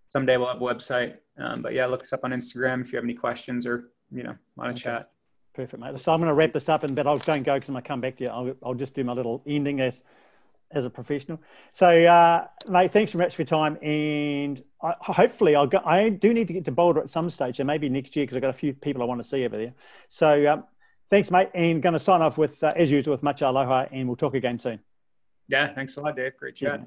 [0.08, 1.16] someday we'll have a website.
[1.38, 4.22] Um, but yeah, look us up on Instagram if you have any questions or, you
[4.22, 4.82] know, want to okay.
[4.82, 5.10] chat.
[5.54, 5.98] Perfect, mate.
[5.98, 7.82] So I'm going to wrap this up, and but I'll don't go because I'm going
[7.82, 8.30] to come back to you.
[8.30, 10.02] I'll, I'll just do my little ending as
[10.72, 11.40] as a professional.
[11.72, 15.78] So, uh, mate, thanks very much for your time, and I, hopefully I'll go.
[15.84, 18.36] I do need to get to Boulder at some stage, and maybe next year because
[18.36, 19.74] I've got a few people I want to see over there.
[20.08, 20.64] So, um,
[21.10, 24.08] thanks, mate, and going to sign off with uh, as usual with much aloha, and
[24.08, 24.80] we'll talk again soon.
[25.48, 26.36] Yeah, thanks a lot, Dave.
[26.36, 26.86] Great chat.